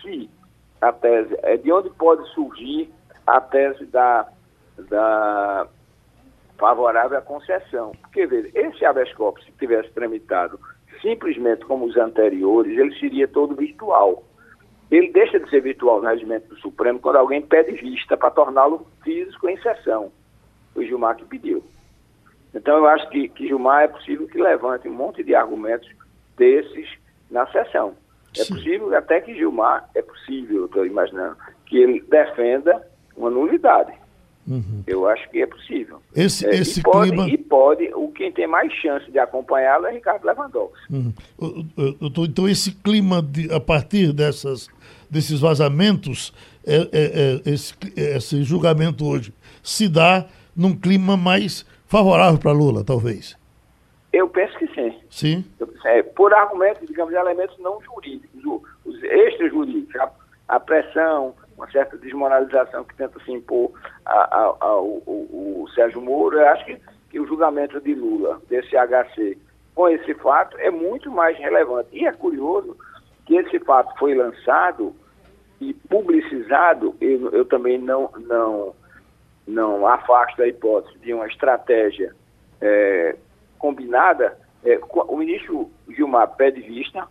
[0.02, 0.30] se
[0.82, 2.90] a tese, é de onde pode surgir
[3.26, 4.28] a tese da,
[4.90, 5.68] da
[6.58, 7.94] favorável à concessão.
[8.02, 10.60] Porque, veja, esse habeas corpus, se tivesse tramitado
[11.02, 14.24] simplesmente como os anteriores, ele seria todo virtual.
[14.90, 18.86] Ele deixa de ser virtual no regimento do Supremo quando alguém pede vista para torná-lo
[19.04, 20.12] físico em sessão.
[20.74, 21.64] Foi Gilmar que pediu.
[22.54, 25.90] Então, eu acho que, que Gilmar é possível que levante um monte de argumentos
[26.38, 26.88] desses
[27.30, 27.94] na sessão.
[28.38, 32.86] É possível até que Gilmar, é possível, estou imaginando, que ele defenda
[33.16, 33.94] uma nulidade.
[34.46, 34.84] Uhum.
[34.86, 36.02] Eu acho que é possível.
[36.14, 37.30] Esse, é, esse e pode, clima...
[37.30, 40.94] E pode, o quem tem mais chance de acompanhá-lo é Ricardo Lewandowski.
[40.94, 41.14] Uhum.
[42.02, 44.68] Então, esse clima, de, a partir dessas,
[45.10, 46.34] desses vazamentos,
[46.66, 50.26] é, é, é, esse, esse julgamento hoje se dá
[50.56, 53.38] num clima mais favorável para Lula, talvez?
[54.12, 55.00] Eu penso que sim.
[55.12, 55.46] Sim?
[55.86, 60.12] É, por argumentos, digamos, elementos não jurídicos, os extra-jurídicos, a,
[60.48, 63.72] a pressão, uma certa desmoralização que tenta se impor
[64.06, 66.40] ao, ao, Sérgio Moro.
[66.40, 66.80] Eu acho que,
[67.12, 69.38] que o julgamento de Lula, desse HC,
[69.76, 71.90] com esse fato, é muito mais relevante.
[71.92, 72.76] E é curioso
[73.28, 74.96] que esse fato foi lançado
[75.62, 78.74] e publicizado, eu, eu também não, não,
[79.48, 82.16] não afasto a hipótese de uma estratégia
[82.62, 83.16] é,
[83.58, 84.38] combinada.
[84.64, 87.08] É, o ministro Gilmar pede vista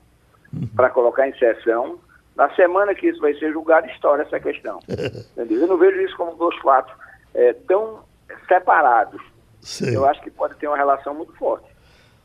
[0.52, 0.66] uhum.
[0.74, 1.98] para colocar em sessão
[2.34, 4.80] na semana que isso vai ser julgado, estoura essa questão.
[5.36, 5.60] Entendeu?
[5.60, 6.92] Eu não vejo isso como dois fatos
[7.34, 8.00] é, tão
[8.48, 9.20] separados.
[9.60, 9.94] Sim.
[9.94, 11.71] Eu acho que pode ter uma relação muito forte.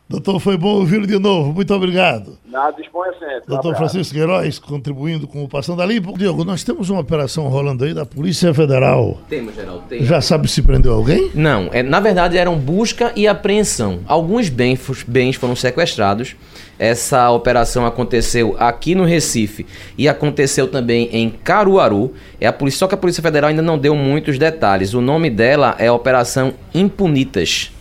[0.09, 1.51] Doutor, foi bom ouvi-lo de novo.
[1.51, 2.37] Muito obrigado.
[2.45, 3.43] Nada, disponha sempre.
[3.45, 6.17] Doutor Francisco Queiroz, contribuindo com o Passando a Limpo.
[6.17, 9.19] Diogo, nós temos uma operação rolando aí da Polícia Federal.
[9.27, 9.83] Temos, Geraldo.
[9.89, 10.05] Tem.
[10.05, 11.29] Já sabe se prendeu alguém?
[11.35, 11.69] Não.
[11.73, 13.99] É, na verdade, eram busca e apreensão.
[14.07, 16.37] Alguns bens, bens foram sequestrados.
[16.79, 19.65] Essa operação aconteceu aqui no Recife
[19.97, 22.13] e aconteceu também em Caruaru.
[22.39, 24.93] É a polícia, só que a Polícia Federal ainda não deu muitos detalhes.
[24.93, 27.71] O nome dela é Operação Impunitas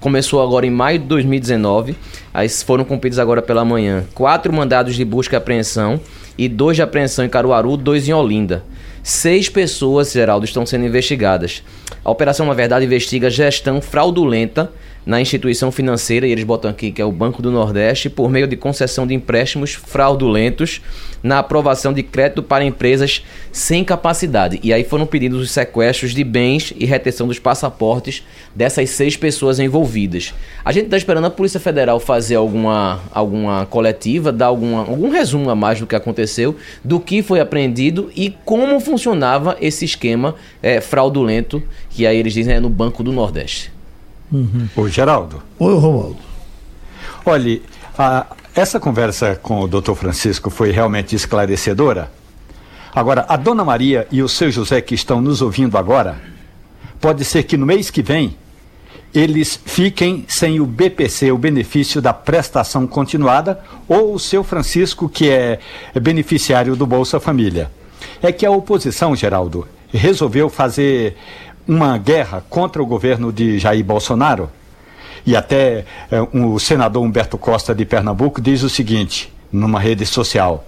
[0.00, 1.96] começou agora em maio de 2019.
[2.32, 6.00] Aí foram cumpridos agora pela manhã quatro mandados de busca e apreensão
[6.38, 8.62] e dois de apreensão em Caruaru, dois em Olinda.
[9.02, 11.62] Seis pessoas, Geraldo, estão sendo investigadas.
[12.04, 14.70] A operação, na verdade, investiga gestão fraudulenta
[15.06, 18.48] na instituição financeira, e eles botam aqui que é o Banco do Nordeste, por meio
[18.48, 20.82] de concessão de empréstimos fraudulentos
[21.22, 24.58] na aprovação de crédito para empresas sem capacidade.
[24.64, 29.60] E aí foram pedidos os sequestros de bens e retenção dos passaportes dessas seis pessoas
[29.60, 30.34] envolvidas.
[30.64, 35.48] A gente está esperando a Polícia Federal fazer alguma, alguma coletiva, dar alguma, algum resumo
[35.50, 40.80] a mais do que aconteceu, do que foi apreendido e como funcionava esse esquema é,
[40.80, 43.75] fraudulento que aí eles dizem é no Banco do Nordeste.
[44.32, 44.68] Uhum.
[44.76, 45.42] Oi, Geraldo.
[45.58, 46.18] Oi, Romualdo.
[47.24, 47.62] Olhe,
[47.98, 52.10] a, essa conversa com o doutor Francisco foi realmente esclarecedora.
[52.94, 56.16] Agora, a dona Maria e o seu José que estão nos ouvindo agora,
[57.00, 58.36] pode ser que no mês que vem
[59.14, 65.30] eles fiquem sem o BPC, o benefício da prestação continuada, ou o seu Francisco, que
[65.30, 65.58] é
[65.98, 67.70] beneficiário do Bolsa Família.
[68.22, 71.16] É que a oposição, Geraldo, resolveu fazer
[71.66, 74.48] uma guerra contra o governo de Jair Bolsonaro.
[75.24, 80.06] E até eh, um, o senador Humberto Costa de Pernambuco diz o seguinte, numa rede
[80.06, 80.64] social: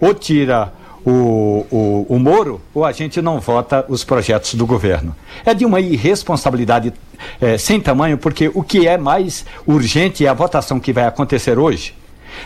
[0.00, 0.72] ou tira
[1.04, 5.14] o, o, o, Moro, ou a gente não vota os projetos do governo.
[5.44, 6.94] É de uma irresponsabilidade
[7.40, 11.58] eh, sem tamanho, porque o que é mais urgente é a votação que vai acontecer
[11.58, 11.94] hoje.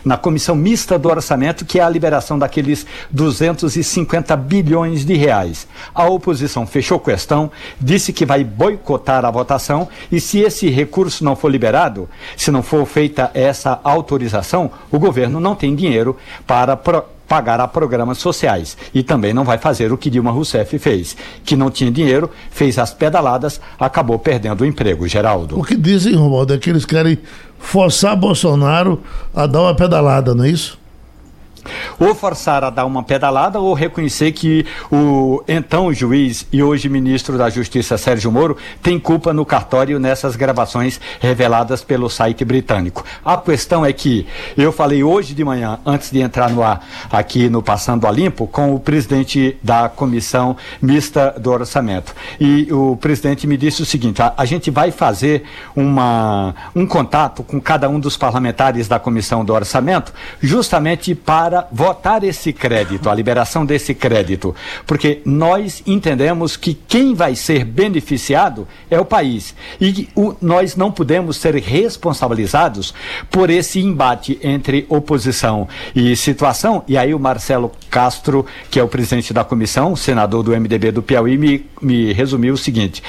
[0.04, 5.66] Na comissão mista do orçamento, que é a liberação daqueles 250 bilhões de reais.
[5.94, 11.36] A oposição fechou questão, disse que vai boicotar a votação e se esse recurso não
[11.36, 16.16] for liberado, se não for feita essa autorização, o governo não tem dinheiro
[16.46, 18.76] para pro pagar a programas sociais.
[18.94, 22.78] E também não vai fazer o que Dilma Rousseff fez, que não tinha dinheiro, fez
[22.78, 25.58] as pedaladas, acabou perdendo o emprego, Geraldo.
[25.58, 27.18] O que dizem, Romualdo, é que eles querem
[27.58, 29.00] forçar Bolsonaro
[29.34, 30.83] a dar uma pedalada, não é isso?
[31.98, 37.36] Ou forçar a dar uma pedalada ou reconhecer que o então juiz e hoje ministro
[37.36, 43.04] da Justiça Sérgio Moro tem culpa no cartório nessas gravações reveladas pelo site britânico.
[43.24, 47.48] A questão é que eu falei hoje de manhã, antes de entrar no ar aqui
[47.48, 52.14] no Passando a Limpo, com o presidente da comissão mista do orçamento.
[52.40, 55.44] E o presidente me disse o seguinte: a, a gente vai fazer
[55.74, 61.68] uma, um contato com cada um dos parlamentares da comissão do orçamento, justamente para para
[61.70, 64.52] votar esse crédito, a liberação desse crédito,
[64.84, 70.90] porque nós entendemos que quem vai ser beneficiado é o país e o, nós não
[70.90, 72.92] podemos ser responsabilizados
[73.30, 76.82] por esse embate entre oposição e situação.
[76.88, 81.04] E aí o Marcelo Castro, que é o presidente da comissão, senador do MDB do
[81.04, 83.00] Piauí, me, me resumiu o seguinte.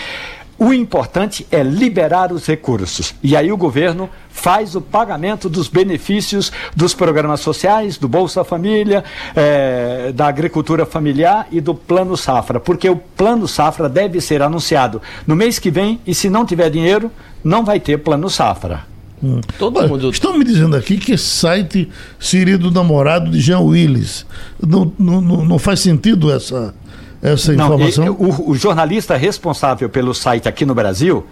[0.58, 3.14] O importante é liberar os recursos.
[3.22, 9.03] E aí o governo faz o pagamento dos benefícios dos programas sociais, do Bolsa Família,
[9.36, 12.60] é, da agricultura familiar e do Plano Safra.
[12.60, 16.70] Porque o Plano Safra deve ser anunciado no mês que vem e se não tiver
[16.70, 17.12] dinheiro,
[17.43, 18.84] não vai ter Plano Safra.
[19.22, 19.41] Hum.
[19.58, 20.10] Todo Olha, mundo...
[20.10, 21.89] Estão me dizendo aqui que esse site
[22.20, 24.26] seria do namorado de Jean Willis.
[24.62, 26.74] Não, não, não faz sentido essa
[27.22, 28.05] essa informação?
[28.05, 31.26] Não, o, o, jornalista responsável pelo site aqui no Brasil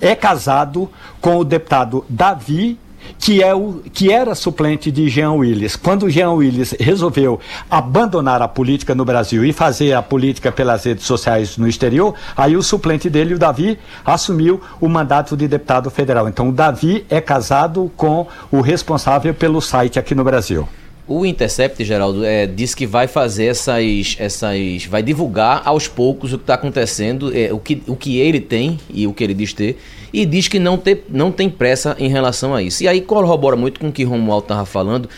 [0.00, 2.78] é casado com o deputado Davi
[3.18, 5.76] que, é o, que era suplente de Jean Willis.
[5.76, 11.04] Quando Jean Willis resolveu abandonar a política no Brasil e fazer a política pelas redes
[11.04, 16.28] sociais no exterior, aí o suplente dele, o Davi, assumiu o mandato de deputado federal.
[16.28, 20.68] Então o Davi é casado com o responsável pelo site aqui no Brasil.
[21.06, 24.86] O Intercept, Geraldo, é, diz que vai fazer essas, essas.
[24.86, 28.78] vai divulgar aos poucos o que está acontecendo, é, o, que, o que ele tem
[28.88, 29.78] e o que ele diz ter,
[30.12, 32.84] e diz que não, ter, não tem pressa em relação a isso.
[32.84, 35.08] E aí corrobora muito com o que Romualdo estava falando.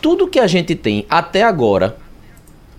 [0.00, 1.96] Tudo que a gente tem até agora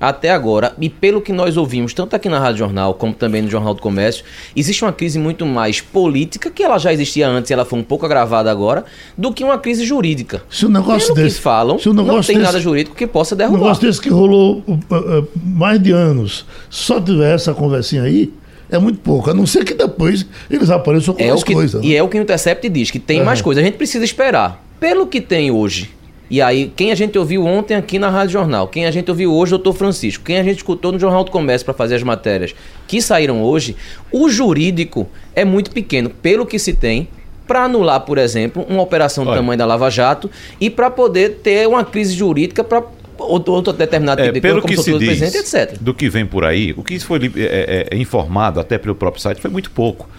[0.09, 3.49] até agora, e pelo que nós ouvimos, tanto aqui na Rádio Jornal como também no
[3.49, 4.23] Jornal do Comércio,
[4.55, 8.05] existe uma crise muito mais política, que ela já existia antes, ela foi um pouco
[8.05, 8.85] agravada agora,
[9.17, 10.43] do que uma crise jurídica.
[10.49, 12.95] Se o negócio pelo desse, que falam, se o negócio não tem desse, nada jurídico
[12.95, 13.57] que possa derrubar.
[13.57, 18.31] O negócio desse que rolou uh, uh, mais de anos, só tiver essa conversinha aí,
[18.69, 21.81] é muito pouco, a não ser que depois eles apareçam com é mais coisas.
[21.81, 21.87] Né?
[21.89, 23.61] E é o que o Intercept diz, que tem mais coisa.
[23.61, 24.63] A gente precisa esperar.
[24.79, 25.91] Pelo que tem hoje,
[26.29, 29.33] e aí, quem a gente ouviu ontem aqui na Rádio Jornal, quem a gente ouviu
[29.33, 32.55] hoje, doutor Francisco, quem a gente escutou no Jornal do Comércio para fazer as matérias
[32.87, 33.75] que saíram hoje,
[34.11, 37.07] o jurídico é muito pequeno, pelo que se tem,
[37.45, 39.39] para anular, por exemplo, uma operação do Olha.
[39.39, 42.83] tamanho da Lava Jato e para poder ter uma crise jurídica para
[43.19, 45.77] outro, outro determinado tipo é, de pelo coisa, que se diz, etc.
[45.79, 49.21] Do que vem por aí, o que foi é, é, é informado até pelo próprio
[49.21, 50.09] site foi muito pouco.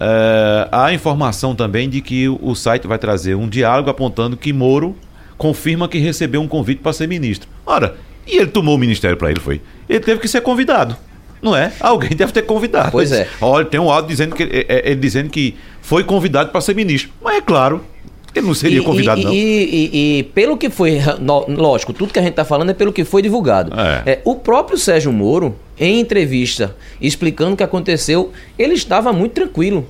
[0.00, 4.96] É, há informação também de que o site vai trazer um diálogo apontando que Moro
[5.42, 7.48] confirma que recebeu um convite para ser ministro.
[7.66, 9.60] Ora, e ele tomou o ministério para ele, foi?
[9.88, 10.96] Ele teve que ser convidado.
[11.42, 11.72] Não é?
[11.80, 12.92] Alguém deve ter convidado.
[12.92, 13.26] Pois é.
[13.40, 16.76] Olha, tem um áudio dizendo que é, é, ele dizendo que foi convidado para ser
[16.76, 17.10] ministro.
[17.20, 17.84] Mas é claro,
[18.32, 19.32] ele não seria e, convidado, e, não.
[19.32, 21.00] E, e, pelo que foi,
[21.48, 23.72] lógico, tudo que a gente está falando é pelo que foi divulgado.
[23.76, 24.12] É.
[24.12, 29.88] É, o próprio Sérgio Moro, em entrevista, explicando o que aconteceu, ele estava muito tranquilo.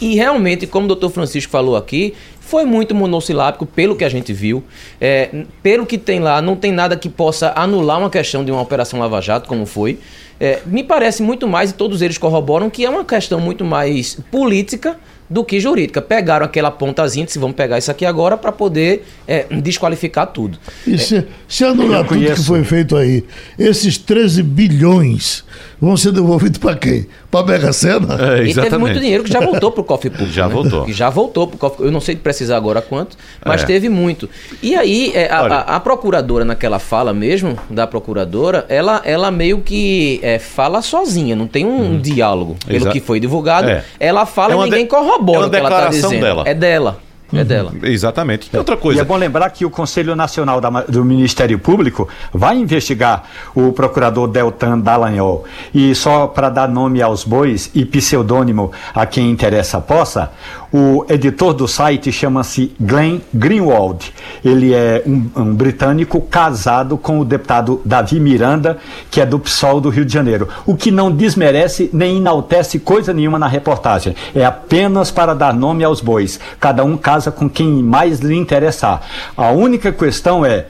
[0.00, 2.14] E, realmente, como o doutor Francisco falou aqui,
[2.44, 4.62] foi muito monossilábico, pelo que a gente viu.
[5.00, 8.60] É, pelo que tem lá, não tem nada que possa anular uma questão de uma
[8.60, 9.98] Operação Lava Jato, como foi.
[10.38, 14.16] É, me parece muito mais, e todos eles corroboram, que é uma questão muito mais
[14.30, 14.96] política
[15.28, 16.02] do que jurídica.
[16.02, 20.58] Pegaram aquela pontazinha, se vamos pegar isso aqui agora, para poder é, desqualificar tudo.
[20.86, 23.24] E se, se anular tudo que foi feito aí,
[23.58, 25.44] esses 13 bilhões
[25.80, 27.06] vão ser devolvidos para quem?
[27.30, 28.16] Para a Mega Sena?
[28.36, 30.32] É, e teve muito dinheiro que já voltou para o cofre público.
[30.32, 30.54] Já né?
[30.54, 30.84] voltou.
[30.84, 33.66] Que já voltou para o cofre Eu não sei precisar agora quanto, mas é.
[33.66, 34.28] teve muito.
[34.62, 39.60] E aí, é, a, a, a, procuradora, naquela fala mesmo, da procuradora, ela, ela meio
[39.60, 42.00] que é, fala sozinha, não tem um hum.
[42.00, 42.56] diálogo.
[42.66, 43.84] Pelo Exa que foi divulgado, é.
[43.98, 46.20] ela fala e ninguém corrobora é o que ela está dizendo.
[46.20, 46.42] Dela.
[46.46, 46.98] É dela.
[47.32, 47.44] É uhum.
[47.44, 47.72] dela.
[47.82, 48.48] Exatamente.
[48.52, 49.00] E outra coisa.
[49.00, 53.24] E é bom lembrar que o Conselho Nacional da, do Ministério Público vai investigar
[53.54, 55.44] o procurador Deltan Dallagnol.
[55.74, 60.30] E só para dar nome aos bois e pseudônimo a quem interessa a possa,
[60.76, 64.12] O editor do site chama-se Glenn Greenwald.
[64.44, 69.80] Ele é um, um, britânico casado com o deputado Davi Miranda, que é do PSOL
[69.80, 70.48] do Rio de Janeiro.
[70.66, 74.16] O que não desmerece nem enaltece coisa nenhuma na reportagem.
[74.34, 76.40] É apenas para dar nome aos bois.
[76.58, 79.00] Cada um casa com quem mais lhe interessar.
[79.36, 80.66] A única questão é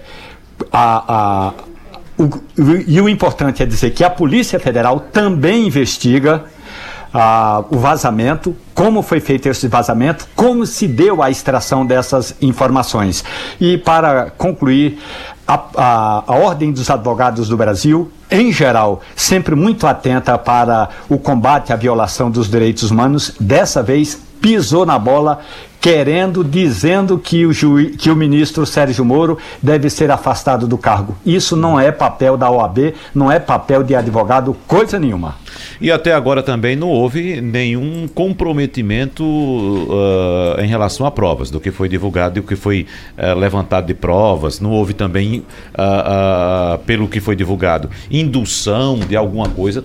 [0.71, 1.53] a, a
[2.19, 2.29] o,
[2.87, 6.45] e o importante é dizer que a Polícia Federal também investiga
[7.15, 13.25] ah, o vazamento, como foi feito esse vazamento, como se deu a extração dessas informações.
[13.61, 14.99] E para concluir,
[15.47, 21.17] a, a, a Ordem dos Advogados do Brasil, em geral, sempre muito atenta para o
[21.17, 25.41] combate à violação dos direitos humanos, dessa vez pisou na bola
[25.85, 31.15] querendo, dizendo que o, juiz, que o ministro Sérgio Moro deve ser afastado do cargo.
[31.27, 35.37] Isso não é papel da OAB, não é papel de advogado, coisa nenhuma.
[35.79, 41.71] E até agora também não houve nenhum comprometimento uh, em relação a provas, do que
[41.71, 42.87] foi divulgado e o que foi
[43.19, 44.61] uh, levantado de provas.
[44.61, 49.85] Não houve também, uh, pelo que foi divulgado, indução de alguma coisa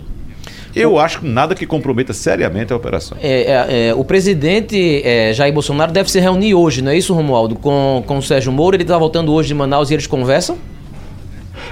[0.75, 3.17] eu acho que nada que comprometa seriamente a operação.
[3.21, 7.13] É, é, é, o presidente é, Jair Bolsonaro deve se reunir hoje, não é isso,
[7.13, 7.55] Romualdo?
[7.55, 8.75] Com, com o Sérgio Moro.
[8.75, 10.57] Ele está voltando hoje de Manaus e eles conversam?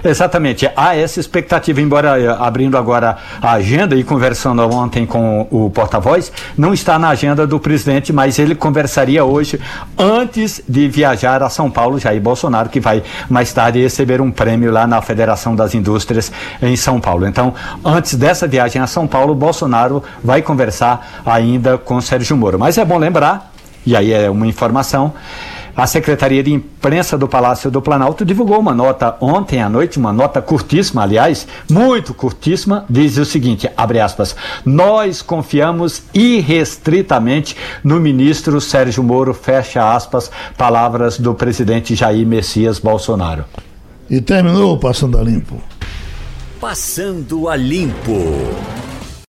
[0.03, 0.69] Exatamente.
[0.75, 6.31] Há essa expectativa, embora eh, abrindo agora a agenda e conversando ontem com o porta-voz,
[6.57, 9.59] não está na agenda do presidente, mas ele conversaria hoje
[9.97, 14.71] antes de viajar a São Paulo, Jair Bolsonaro, que vai mais tarde receber um prêmio
[14.71, 16.31] lá na Federação das Indústrias
[16.61, 17.27] em São Paulo.
[17.27, 22.59] Então, antes dessa viagem a São Paulo, Bolsonaro vai conversar ainda com Sérgio Moro.
[22.59, 23.51] Mas é bom lembrar,
[23.85, 25.13] e aí é uma informação,
[25.77, 30.11] a Secretaria de Imprensa do Palácio do Planalto divulgou uma nota ontem à noite, uma
[30.11, 38.59] nota curtíssima, aliás, muito curtíssima, diz o seguinte, abre aspas, nós confiamos irrestritamente no ministro
[38.59, 43.45] Sérgio Moro, fecha aspas, palavras do presidente Jair Messias Bolsonaro.
[44.09, 45.61] E terminou Passando a Limpo.
[46.59, 48.47] Passando a Limpo.